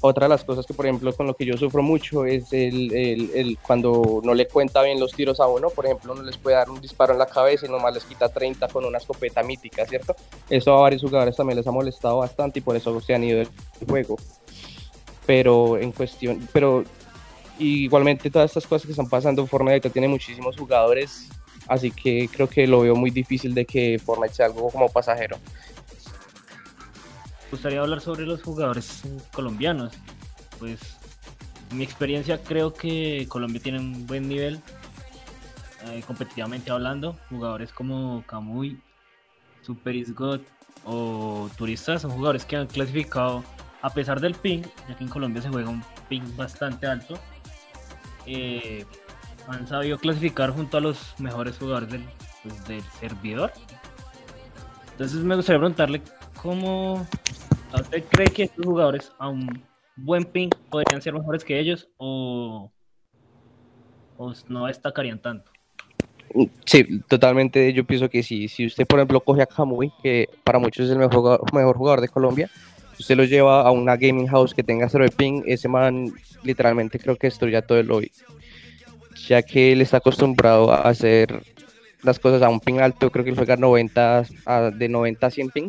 otra 0.00 0.26
de 0.26 0.30
las 0.30 0.44
cosas 0.44 0.66
que, 0.66 0.74
por 0.74 0.86
ejemplo, 0.86 1.12
con 1.14 1.26
lo 1.26 1.34
que 1.34 1.44
yo 1.44 1.56
sufro 1.56 1.82
mucho 1.82 2.24
es 2.24 2.52
el, 2.52 2.92
el, 2.94 3.30
el, 3.34 3.58
cuando 3.58 4.20
no 4.22 4.34
le 4.34 4.46
cuenta 4.46 4.82
bien 4.82 5.00
los 5.00 5.12
tiros 5.12 5.40
a 5.40 5.46
uno. 5.46 5.70
Por 5.70 5.86
ejemplo, 5.86 6.12
uno 6.12 6.22
les 6.22 6.36
puede 6.36 6.56
dar 6.56 6.70
un 6.70 6.80
disparo 6.80 7.12
en 7.12 7.18
la 7.18 7.26
cabeza 7.26 7.66
y 7.66 7.68
nomás 7.68 7.94
les 7.94 8.04
quita 8.04 8.28
30 8.28 8.68
con 8.68 8.84
una 8.84 8.98
escopeta 8.98 9.42
mítica, 9.42 9.86
¿cierto? 9.86 10.14
Eso 10.50 10.74
a 10.74 10.82
varios 10.82 11.02
jugadores 11.02 11.36
también 11.36 11.56
les 11.56 11.66
ha 11.66 11.72
molestado 11.72 12.18
bastante 12.18 12.58
y 12.58 12.62
por 12.62 12.76
eso 12.76 13.00
se 13.00 13.14
han 13.14 13.24
ido 13.24 13.38
del 13.38 13.48
juego. 13.88 14.16
Pero 15.24 15.78
en 15.78 15.92
cuestión, 15.92 16.48
pero 16.52 16.84
igualmente 17.58 18.30
todas 18.30 18.50
estas 18.50 18.66
cosas 18.66 18.86
que 18.86 18.92
están 18.92 19.08
pasando 19.08 19.42
en 19.42 19.48
Fortnite 19.48 19.90
tiene 19.90 20.08
muchísimos 20.08 20.56
jugadores, 20.56 21.28
así 21.66 21.90
que 21.90 22.28
creo 22.30 22.48
que 22.48 22.66
lo 22.66 22.80
veo 22.80 22.94
muy 22.94 23.10
difícil 23.10 23.54
de 23.54 23.64
que 23.64 23.98
Fortnite 23.98 24.34
sea 24.34 24.46
algo 24.46 24.70
como 24.70 24.88
pasajero 24.88 25.36
gustaría 27.56 27.80
hablar 27.80 28.02
sobre 28.02 28.26
los 28.26 28.42
jugadores 28.42 29.02
colombianos. 29.32 29.94
Pues 30.58 30.78
en 31.70 31.78
mi 31.78 31.84
experiencia 31.84 32.42
creo 32.42 32.74
que 32.74 33.26
Colombia 33.30 33.62
tiene 33.62 33.78
un 33.78 34.06
buen 34.06 34.28
nivel 34.28 34.60
eh, 35.86 36.02
competitivamente 36.06 36.70
hablando. 36.70 37.16
Jugadores 37.30 37.72
como 37.72 38.22
Camuy, 38.26 38.78
Super 39.62 39.96
o 40.84 41.48
Turistas 41.56 42.02
son 42.02 42.10
jugadores 42.10 42.44
que 42.44 42.56
han 42.56 42.66
clasificado 42.66 43.42
a 43.80 43.90
pesar 43.90 44.20
del 44.20 44.34
ping, 44.34 44.62
ya 44.86 44.96
que 44.96 45.04
en 45.04 45.10
Colombia 45.10 45.40
se 45.40 45.48
juega 45.48 45.70
un 45.70 45.82
ping 46.10 46.36
bastante 46.36 46.86
alto. 46.86 47.18
Eh, 48.26 48.84
han 49.48 49.66
sabido 49.66 49.98
clasificar 49.98 50.50
junto 50.50 50.76
a 50.76 50.80
los 50.80 51.14
mejores 51.18 51.56
jugadores 51.56 51.90
del, 51.90 52.04
pues, 52.42 52.66
del 52.66 52.82
servidor. 53.00 53.50
Entonces 54.92 55.22
me 55.22 55.36
gustaría 55.36 55.58
preguntarle 55.58 56.02
cómo 56.42 57.06
¿Usted 57.80 58.04
cree 58.08 58.28
que 58.28 58.42
estos 58.44 58.64
jugadores 58.64 59.12
a 59.18 59.28
un 59.28 59.62
buen 59.96 60.24
ping 60.24 60.50
podrían 60.70 61.02
ser 61.02 61.12
mejores 61.12 61.44
que 61.44 61.58
ellos 61.58 61.88
o, 61.98 62.70
no 64.48 64.66
destacarían 64.66 65.18
tanto? 65.18 65.50
Sí, 66.64 67.00
totalmente. 67.08 67.72
Yo 67.72 67.84
pienso 67.84 68.08
que 68.08 68.22
sí. 68.22 68.48
Si 68.48 68.66
usted, 68.66 68.86
por 68.86 68.98
ejemplo, 68.98 69.20
coge 69.20 69.42
a 69.42 69.46
Kamui, 69.46 69.92
que 70.02 70.28
para 70.42 70.58
muchos 70.58 70.86
es 70.86 70.92
el 70.92 70.98
mejor, 70.98 71.40
jugador 71.48 72.00
de 72.00 72.08
Colombia, 72.08 72.50
usted 72.98 73.16
lo 73.16 73.24
lleva 73.24 73.62
a 73.62 73.70
una 73.70 73.96
gaming 73.96 74.26
house 74.26 74.54
que 74.54 74.62
tenga 74.62 74.88
cero 74.88 75.04
de 75.04 75.10
ping, 75.10 75.42
ese 75.46 75.68
man 75.68 76.12
literalmente 76.42 76.98
creo 76.98 77.16
que 77.16 77.26
destruye 77.26 77.60
todo 77.62 77.78
el 77.78 77.86
lobby. 77.86 78.10
Ya 79.28 79.42
que 79.42 79.72
él 79.72 79.80
está 79.80 79.98
acostumbrado 79.98 80.72
a 80.72 80.82
hacer 80.82 81.42
las 82.02 82.18
cosas 82.18 82.42
a 82.42 82.48
un 82.48 82.60
ping 82.60 82.78
alto, 82.78 83.10
creo 83.10 83.24
que 83.24 83.30
él 83.30 83.36
juega 83.36 83.56
90 83.56 84.24
de 84.74 84.88
90 84.88 85.26
a 85.26 85.30
100 85.30 85.50
ping 85.50 85.68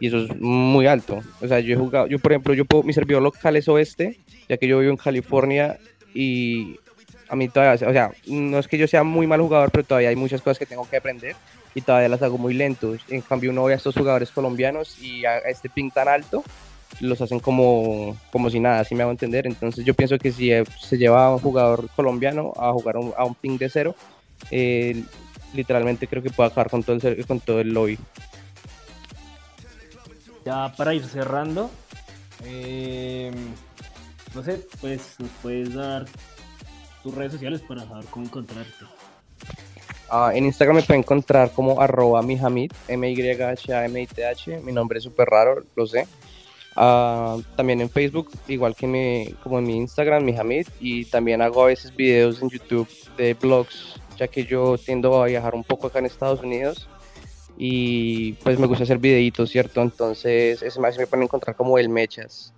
y 0.00 0.08
eso 0.08 0.18
es 0.18 0.40
muy 0.40 0.86
alto. 0.86 1.20
O 1.40 1.48
sea, 1.48 1.60
yo 1.60 1.74
he 1.74 1.76
jugado, 1.76 2.06
yo 2.06 2.18
por 2.18 2.32
ejemplo, 2.32 2.54
yo 2.54 2.64
puedo, 2.64 2.82
mi 2.82 2.92
servidor 2.92 3.22
local 3.22 3.56
es 3.56 3.68
oeste, 3.68 4.18
ya 4.48 4.56
que 4.56 4.66
yo 4.66 4.78
vivo 4.78 4.90
en 4.90 4.96
California 4.96 5.78
y 6.14 6.76
a 7.28 7.36
mí 7.36 7.48
todavía, 7.48 7.88
o 7.88 7.92
sea, 7.92 8.12
no 8.26 8.58
es 8.58 8.68
que 8.68 8.78
yo 8.78 8.86
sea 8.86 9.02
muy 9.02 9.26
mal 9.26 9.40
jugador, 9.40 9.70
pero 9.70 9.84
todavía 9.84 10.10
hay 10.10 10.16
muchas 10.16 10.42
cosas 10.42 10.58
que 10.58 10.66
tengo 10.66 10.88
que 10.88 10.96
aprender 10.96 11.36
y 11.74 11.80
todavía 11.80 12.08
las 12.08 12.22
hago 12.22 12.38
muy 12.38 12.54
lentos. 12.54 13.00
En 13.08 13.20
cambio, 13.20 13.50
uno 13.50 13.64
ve 13.64 13.72
a 13.72 13.76
estos 13.76 13.94
jugadores 13.94 14.30
colombianos 14.30 14.98
y 15.02 15.24
a 15.24 15.38
este 15.38 15.68
ping 15.68 15.90
tan 15.90 16.08
alto, 16.08 16.44
los 17.00 17.20
hacen 17.20 17.40
como, 17.40 18.16
como 18.30 18.50
si 18.50 18.60
nada, 18.60 18.80
así 18.80 18.94
me 18.94 19.02
hago 19.02 19.10
entender. 19.10 19.46
Entonces 19.46 19.84
yo 19.84 19.94
pienso 19.94 20.18
que 20.18 20.32
si 20.32 20.50
se 20.80 20.98
lleva 20.98 21.26
a 21.26 21.34
un 21.34 21.40
jugador 21.40 21.88
colombiano 21.96 22.52
a 22.56 22.72
jugar 22.72 22.96
a 23.16 23.24
un 23.24 23.34
ping 23.34 23.58
de 23.58 23.68
cero, 23.68 23.96
eh, 24.50 25.02
literalmente 25.54 26.06
creo 26.06 26.22
que 26.22 26.30
puede 26.30 26.50
acabar 26.50 26.70
con 26.70 26.82
todo 26.82 26.96
el, 27.08 27.26
con 27.26 27.40
todo 27.40 27.60
el 27.60 27.72
lobby 27.72 27.98
ya 30.44 30.72
para 30.76 30.94
ir 30.94 31.04
cerrando, 31.04 31.70
eh, 32.44 33.32
no 34.34 34.42
sé, 34.42 34.60
pues 34.80 35.16
nos 35.18 35.30
puedes 35.42 35.74
dar 35.74 36.06
tus 37.02 37.14
redes 37.14 37.32
sociales 37.32 37.62
para 37.62 37.86
saber 37.86 38.04
cómo 38.06 38.26
encontrarte. 38.26 38.84
Ah, 40.10 40.32
en 40.34 40.44
Instagram 40.44 40.76
me 40.76 40.82
pueden 40.82 41.02
encontrar 41.02 41.50
como 41.50 41.80
arroba 41.80 42.22
mihamid, 42.22 42.72
m 42.88 43.10
y 43.10 43.30
h 43.30 43.72
a 43.74 43.84
m 43.84 44.02
i 44.02 44.06
t 44.06 44.24
h 44.24 44.60
Mi 44.60 44.72
nombre 44.72 44.98
es 44.98 45.04
súper 45.04 45.28
raro, 45.28 45.64
lo 45.74 45.86
sé. 45.86 46.06
Ah, 46.76 47.36
también 47.56 47.80
en 47.80 47.88
Facebook, 47.88 48.30
igual 48.48 48.74
que 48.74 48.86
mi, 48.86 49.34
como 49.42 49.58
en 49.58 49.64
mi 49.64 49.76
Instagram, 49.76 50.24
mihamid. 50.24 50.66
Y 50.80 51.06
también 51.06 51.42
hago 51.42 51.62
a 51.64 51.66
veces 51.66 51.94
videos 51.94 52.42
en 52.42 52.50
YouTube 52.50 52.88
de 53.16 53.34
blogs, 53.34 54.00
ya 54.16 54.28
que 54.28 54.44
yo 54.44 54.76
tiendo 54.78 55.22
a 55.22 55.26
viajar 55.26 55.54
un 55.54 55.64
poco 55.64 55.86
acá 55.86 56.00
en 56.00 56.06
Estados 56.06 56.42
Unidos. 56.42 56.88
Y 57.56 58.32
pues 58.34 58.58
me 58.58 58.66
gusta 58.66 58.84
hacer 58.84 58.98
videitos, 58.98 59.50
¿cierto? 59.50 59.80
Entonces, 59.80 60.62
es 60.62 60.78
más, 60.78 60.98
me 60.98 61.06
pueden 61.06 61.24
encontrar 61.24 61.54
como 61.56 61.78
el 61.78 61.88
Mechas 61.88 62.52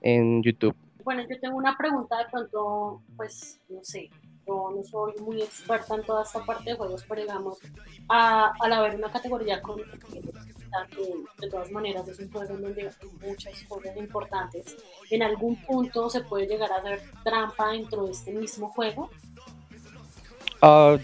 en 0.00 0.42
YouTube. 0.42 0.74
Bueno, 1.04 1.22
yo 1.28 1.38
tengo 1.40 1.56
una 1.56 1.76
pregunta 1.76 2.18
de 2.18 2.24
pronto, 2.30 3.02
pues, 3.16 3.60
no 3.68 3.82
sé, 3.82 4.10
yo 4.46 4.72
no 4.74 4.82
soy 4.82 5.12
muy 5.20 5.42
experta 5.42 5.94
en 5.94 6.02
toda 6.02 6.22
esta 6.22 6.44
parte 6.44 6.70
de 6.70 6.76
juegos, 6.76 7.04
pero 7.08 7.22
digamos, 7.22 7.58
a, 8.08 8.52
al 8.60 8.72
haber 8.72 8.96
una 8.96 9.10
categoría 9.10 9.60
con 9.62 9.80
de 11.38 11.48
todas 11.48 11.70
maneras 11.70 12.06
es 12.08 12.18
un 12.18 12.30
juego 12.30 12.56
donde 12.56 12.82
hay 12.82 13.08
muchas 13.26 13.62
cosas 13.64 13.96
importantes, 13.96 14.76
¿en 15.10 15.22
algún 15.22 15.56
punto 15.62 16.10
se 16.10 16.22
puede 16.22 16.46
llegar 16.46 16.70
a 16.72 16.76
hacer 16.76 17.00
trampa 17.24 17.70
dentro 17.70 18.04
de 18.04 18.12
este 18.12 18.32
mismo 18.32 18.68
juego? 18.68 19.10
Uh, 20.62 20.98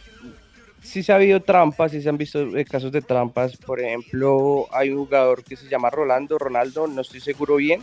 sí 0.82 1.02
se 1.02 1.12
ha 1.12 1.16
habido 1.16 1.40
trampas, 1.40 1.92
sí 1.92 2.02
se 2.02 2.08
han 2.08 2.18
visto 2.18 2.56
eh, 2.56 2.64
casos 2.64 2.92
de 2.92 3.02
trampas. 3.02 3.56
Por 3.56 3.80
ejemplo, 3.80 4.66
hay 4.72 4.90
un 4.90 5.04
jugador 5.04 5.42
que 5.44 5.56
se 5.56 5.68
llama 5.68 5.90
Rolando, 5.90 6.38
Ronaldo, 6.38 6.86
no 6.86 7.00
estoy 7.00 7.20
seguro 7.20 7.56
bien, 7.56 7.80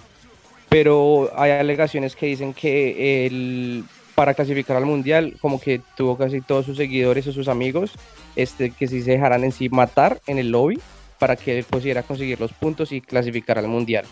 pero 0.69 1.31
hay 1.35 1.51
alegaciones 1.51 2.15
que 2.15 2.27
dicen 2.27 2.53
que 2.53 3.25
él 3.25 3.83
para 4.15 4.33
clasificar 4.33 4.75
al 4.75 4.85
mundial 4.85 5.37
como 5.39 5.61
que 5.61 5.81
tuvo 5.95 6.17
casi 6.17 6.41
todos 6.41 6.65
sus 6.65 6.75
seguidores 6.75 7.25
o 7.27 7.31
sus 7.31 7.47
amigos 7.47 7.93
este 8.35 8.71
que 8.71 8.85
si 8.85 9.01
se 9.01 9.11
dejaran 9.11 9.45
en 9.45 9.53
sí 9.53 9.69
matar 9.69 10.19
en 10.27 10.37
el 10.37 10.51
lobby 10.51 10.77
para 11.19 11.37
que 11.37 11.59
él 11.59 11.63
pudiera 11.63 12.03
conseguir 12.03 12.37
los 12.37 12.51
puntos 12.51 12.91
y 12.91 12.99
clasificar 12.99 13.57
al 13.57 13.69
mundial 13.69 14.05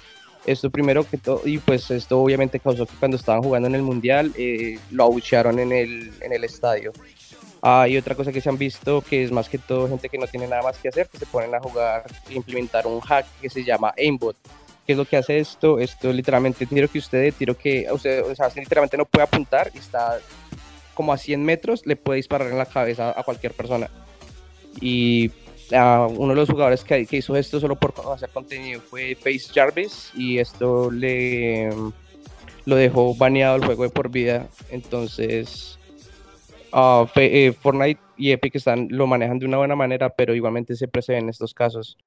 esto 0.46 0.70
primero 0.70 1.04
que 1.04 1.18
todo 1.18 1.42
y 1.44 1.58
pues 1.58 1.92
esto 1.92 2.22
obviamente 2.22 2.62
causó 2.62 2.86
que 2.86 2.96
cuando 2.98 3.18
estaban 3.18 3.44
jugando 3.44 3.68
en 3.68 3.76
el 3.76 3.82
mundial 3.82 4.32
eh, 4.38 4.80
lo 4.92 5.04
abuchearon 5.04 5.60
en 5.60 5.74
el, 5.74 6.14
en 6.22 6.32
el 6.32 6.46
estadio 6.46 6.94
hay 7.62 7.98
otra 7.98 8.16
cosa 8.16 8.32
que 8.32 8.42
se 8.42 8.50
han 8.50 8.58
visto 8.58 9.02
que 9.02 9.24
es 9.24 9.32
más 9.32 9.50
que 9.50 9.58
todo 9.58 9.88
gente 9.88 10.10
que 10.10 10.18
no 10.18 10.28
tiene 10.28 10.48
nada 10.48 10.62
más 10.62 10.78
que 10.78 10.90
hacer 10.90 11.08
que 11.08 11.18
se 11.18 11.26
ponen 11.26 11.54
a 11.56 11.60
jugar 11.60 12.04
e 12.30 12.34
implementar 12.34 12.88
un 12.88 13.00
hack 13.00 13.26
que 13.42 13.50
se 13.50 13.64
llama 13.64 13.94
aimbot 13.98 14.36
¿Qué 14.88 14.94
es 14.94 14.98
lo 14.98 15.04
que 15.04 15.18
hace 15.18 15.38
esto? 15.40 15.80
Esto 15.80 16.14
literalmente 16.14 16.66
tiro 16.66 16.88
que 16.88 17.00
usted, 17.00 17.34
tiro 17.34 17.58
que 17.58 17.86
usted, 17.92 18.24
o 18.24 18.34
sea, 18.34 18.48
literalmente 18.56 18.96
no 18.96 19.04
puede 19.04 19.26
apuntar 19.26 19.70
y 19.76 19.80
está 19.80 20.18
como 20.94 21.12
a 21.12 21.18
100 21.18 21.44
metros, 21.44 21.86
le 21.86 21.98
puede 21.98 22.16
disparar 22.16 22.50
en 22.50 22.58
la 22.58 22.66
cabeza 22.66 23.14
a 23.14 23.22
cualquier 23.24 23.52
persona. 23.52 23.90
Y 24.80 25.30
uno 25.72 26.30
de 26.30 26.36
los 26.36 26.50
jugadores 26.50 26.86
que, 26.86 27.06
que, 27.06 27.18
hizo 27.18 27.36
esto 27.36 27.60
solo 27.60 27.76
por 27.76 27.94
hacer 28.14 28.30
contenido 28.30 28.80
fue 28.80 29.16
Face 29.16 29.52
Jarvis 29.54 30.12
y 30.16 30.40
esto 30.40 30.90
le 30.90 31.70
lo 32.64 32.76
dejó 32.76 33.14
baneado 33.14 33.58
el 33.58 33.66
juego 33.66 33.84
de 33.84 33.90
por 33.90 34.10
vida. 34.10 34.48
Entonces, 34.70 35.78
uh, 36.78 37.08
Fortnite 37.60 38.00
y 38.18 38.32
Epic 38.32 38.56
están, 38.56 38.88
lo 38.92 39.08
manejan 39.08 39.40
de 39.40 39.46
una 39.46 39.58
buena 39.58 39.76
manera, 39.76 40.10
pero 40.10 40.36
igualmente 40.36 40.76
siempre 40.76 41.02
se 41.02 41.14
ven 41.14 41.30
estos 41.30 41.54
casos. 41.54 41.98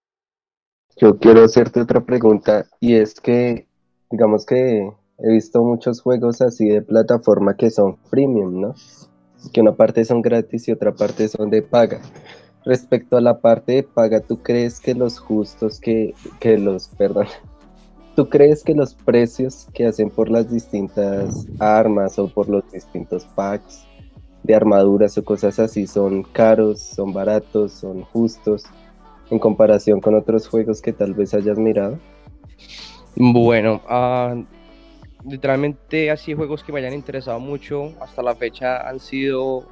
Yo 0.97 1.19
quiero 1.19 1.45
hacerte 1.45 1.81
otra 1.81 2.01
pregunta 2.01 2.67
y 2.81 2.95
es 2.95 3.21
que, 3.21 3.67
digamos 4.11 4.45
que 4.45 4.91
he 5.19 5.33
visto 5.33 5.63
muchos 5.63 6.01
juegos 6.01 6.41
así 6.41 6.69
de 6.69 6.83
plataforma 6.83 7.57
que 7.57 7.71
son 7.71 7.97
freemium, 8.09 8.61
¿no? 8.61 8.75
Que 9.53 9.61
una 9.61 9.73
parte 9.73 10.05
son 10.05 10.23
gratis 10.23 10.69
y 10.69 10.73
otra 10.73 10.93
parte 10.93 11.29
son 11.29 11.51
de 11.51 11.63
paga. 11.63 12.01
Respecto 12.65 13.17
a 13.17 13.21
la 13.21 13.41
parte 13.41 13.73
de 13.73 13.83
paga, 13.83 14.21
¿tú 14.21 14.43
crees 14.43 14.81
que 14.81 14.95
los 14.95 15.19
justos 15.19 15.81
que, 15.81 16.15
que 16.41 16.59
los, 16.59 16.89
perdón, 16.89 17.27
¿tú 18.17 18.29
crees 18.29 18.63
que 18.63 18.75
los 18.75 18.95
precios 18.95 19.69
que 19.73 19.87
hacen 19.87 20.11
por 20.11 20.29
las 20.29 20.51
distintas 20.51 21.47
armas 21.59 22.19
o 22.19 22.29
por 22.29 22.49
los 22.49 22.71
distintos 22.71 23.25
packs 23.35 23.87
de 24.43 24.55
armaduras 24.55 25.17
o 25.19 25.25
cosas 25.25 25.59
así 25.59 25.87
son 25.87 26.23
caros, 26.23 26.81
son 26.81 27.13
baratos, 27.13 27.73
son 27.73 28.03
justos? 28.03 28.65
en 29.31 29.39
comparación 29.39 30.01
con 30.01 30.15
otros 30.15 30.49
juegos 30.49 30.83
que 30.83 30.93
tal 30.93 31.15
vez 31.15 31.35
hayas 31.35 31.59
mirado? 31.59 31.99
Bueno, 33.17 33.81
uh, 33.89 34.45
literalmente 35.29 36.11
así 36.11 36.35
juegos 36.35 36.63
que 36.65 36.73
me 36.73 36.81
hayan 36.81 36.95
interesado 36.95 37.41
mucho 37.41 37.93
hasta 38.01 38.23
la 38.23 38.35
fecha 38.35 38.89
han 38.89 39.01
sido 39.01 39.67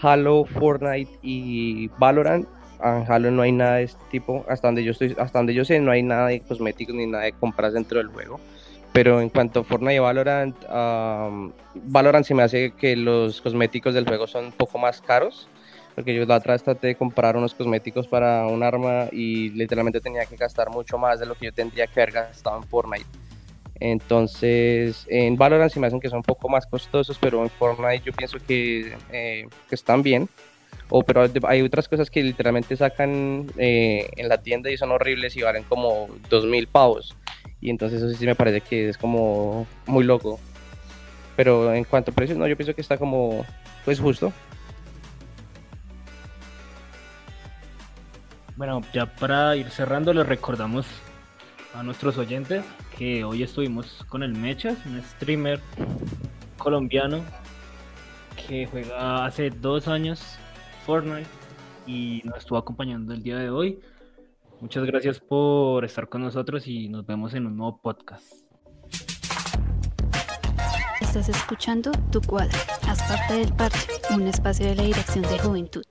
Halo, 0.00 0.44
Fortnite 0.44 1.18
y 1.22 1.88
Valorant. 1.98 2.46
En 2.82 3.10
Halo 3.10 3.30
no 3.30 3.42
hay 3.42 3.52
nada 3.52 3.76
de 3.76 3.84
este 3.84 4.02
tipo, 4.10 4.44
hasta 4.48 4.68
donde 4.68 4.84
yo 4.84 4.90
estoy, 4.90 5.14
hasta 5.18 5.38
donde 5.38 5.54
yo 5.54 5.64
sé 5.64 5.80
no 5.80 5.92
hay 5.92 6.02
nada 6.02 6.28
de 6.28 6.40
cosméticos 6.40 6.94
ni 6.94 7.06
nada 7.06 7.24
de 7.24 7.32
compras 7.32 7.72
dentro 7.72 7.98
del 7.98 8.08
juego. 8.08 8.40
Pero 8.94 9.20
en 9.20 9.28
cuanto 9.28 9.60
a 9.60 9.64
Fortnite 9.64 9.96
y 9.96 9.98
Valorant, 9.98 10.56
uh, 10.64 11.52
Valorant 11.74 12.24
se 12.24 12.32
me 12.32 12.42
hace 12.42 12.70
que 12.70 12.96
los 12.96 13.42
cosméticos 13.42 13.92
del 13.92 14.06
juego 14.06 14.26
son 14.26 14.46
un 14.46 14.52
poco 14.52 14.78
más 14.78 15.02
caros 15.02 15.50
porque 15.94 16.14
yo 16.14 16.24
la 16.26 16.36
otra 16.36 16.54
vez 16.54 16.62
traté 16.62 16.88
de 16.88 16.94
comprar 16.96 17.36
unos 17.36 17.54
cosméticos 17.54 18.08
para 18.08 18.46
un 18.46 18.62
arma 18.62 19.06
y 19.12 19.50
literalmente 19.50 20.00
tenía 20.00 20.26
que 20.26 20.36
gastar 20.36 20.70
mucho 20.70 20.98
más 20.98 21.20
de 21.20 21.26
lo 21.26 21.34
que 21.34 21.46
yo 21.46 21.52
tendría 21.52 21.86
que 21.86 22.00
haber 22.00 22.12
gastado 22.12 22.56
en 22.56 22.64
Fortnite. 22.64 23.06
Entonces, 23.80 25.06
en 25.08 25.36
Valorant 25.36 25.72
se 25.72 25.78
me 25.78 25.86
hacen 25.86 26.00
que 26.00 26.08
son 26.08 26.18
un 26.18 26.22
poco 26.22 26.48
más 26.48 26.66
costosos, 26.66 27.18
pero 27.20 27.42
en 27.42 27.50
Fortnite 27.50 28.02
yo 28.04 28.12
pienso 28.12 28.38
que, 28.38 28.96
eh, 29.12 29.46
que 29.68 29.74
están 29.74 30.02
bien. 30.02 30.28
O, 30.90 31.02
pero 31.02 31.28
hay 31.44 31.62
otras 31.62 31.88
cosas 31.88 32.10
que 32.10 32.22
literalmente 32.22 32.76
sacan 32.76 33.46
eh, 33.56 34.08
en 34.16 34.28
la 34.28 34.42
tienda 34.42 34.70
y 34.70 34.76
son 34.76 34.90
horribles 34.90 35.36
y 35.36 35.42
valen 35.42 35.64
como 35.64 36.08
2.000 36.28 36.68
pavos. 36.68 37.16
Y 37.64 37.70
entonces 37.70 38.02
eso 38.02 38.14
sí 38.14 38.26
me 38.26 38.34
parece 38.34 38.60
que 38.60 38.90
es 38.90 38.98
como 38.98 39.66
muy 39.86 40.04
loco. 40.04 40.38
Pero 41.34 41.72
en 41.72 41.84
cuanto 41.84 42.10
a 42.10 42.14
precios, 42.14 42.38
no, 42.38 42.46
yo 42.46 42.58
pienso 42.58 42.74
que 42.74 42.82
está 42.82 42.98
como, 42.98 43.42
pues 43.86 43.98
justo. 43.98 44.34
Bueno, 48.56 48.82
ya 48.92 49.06
para 49.06 49.56
ir 49.56 49.70
cerrando, 49.70 50.12
les 50.12 50.26
recordamos 50.26 50.84
a 51.74 51.82
nuestros 51.82 52.18
oyentes 52.18 52.66
que 52.98 53.24
hoy 53.24 53.42
estuvimos 53.42 54.04
con 54.10 54.22
el 54.22 54.34
Mechas, 54.34 54.76
un 54.84 55.02
streamer 55.02 55.58
colombiano 56.58 57.22
que 58.46 58.66
juega 58.66 59.24
hace 59.24 59.48
dos 59.48 59.88
años 59.88 60.36
Fortnite 60.84 61.30
y 61.86 62.20
nos 62.26 62.40
estuvo 62.40 62.58
acompañando 62.58 63.14
el 63.14 63.22
día 63.22 63.38
de 63.38 63.48
hoy. 63.48 63.80
Muchas 64.64 64.86
gracias 64.86 65.20
por 65.20 65.84
estar 65.84 66.08
con 66.08 66.22
nosotros 66.22 66.66
y 66.66 66.88
nos 66.88 67.04
vemos 67.04 67.34
en 67.34 67.44
un 67.44 67.54
nuevo 67.54 67.82
podcast. 67.82 68.24
Estás 71.02 71.28
escuchando 71.28 71.92
Tu 72.10 72.22
Cuadra, 72.22 72.58
haz 72.88 73.02
parte 73.02 73.34
del 73.34 73.52
parche, 73.52 73.92
un 74.08 74.26
espacio 74.26 74.64
de 74.64 74.74
la 74.74 74.84
Dirección 74.84 75.20
de 75.20 75.38
Juventud. 75.38 75.84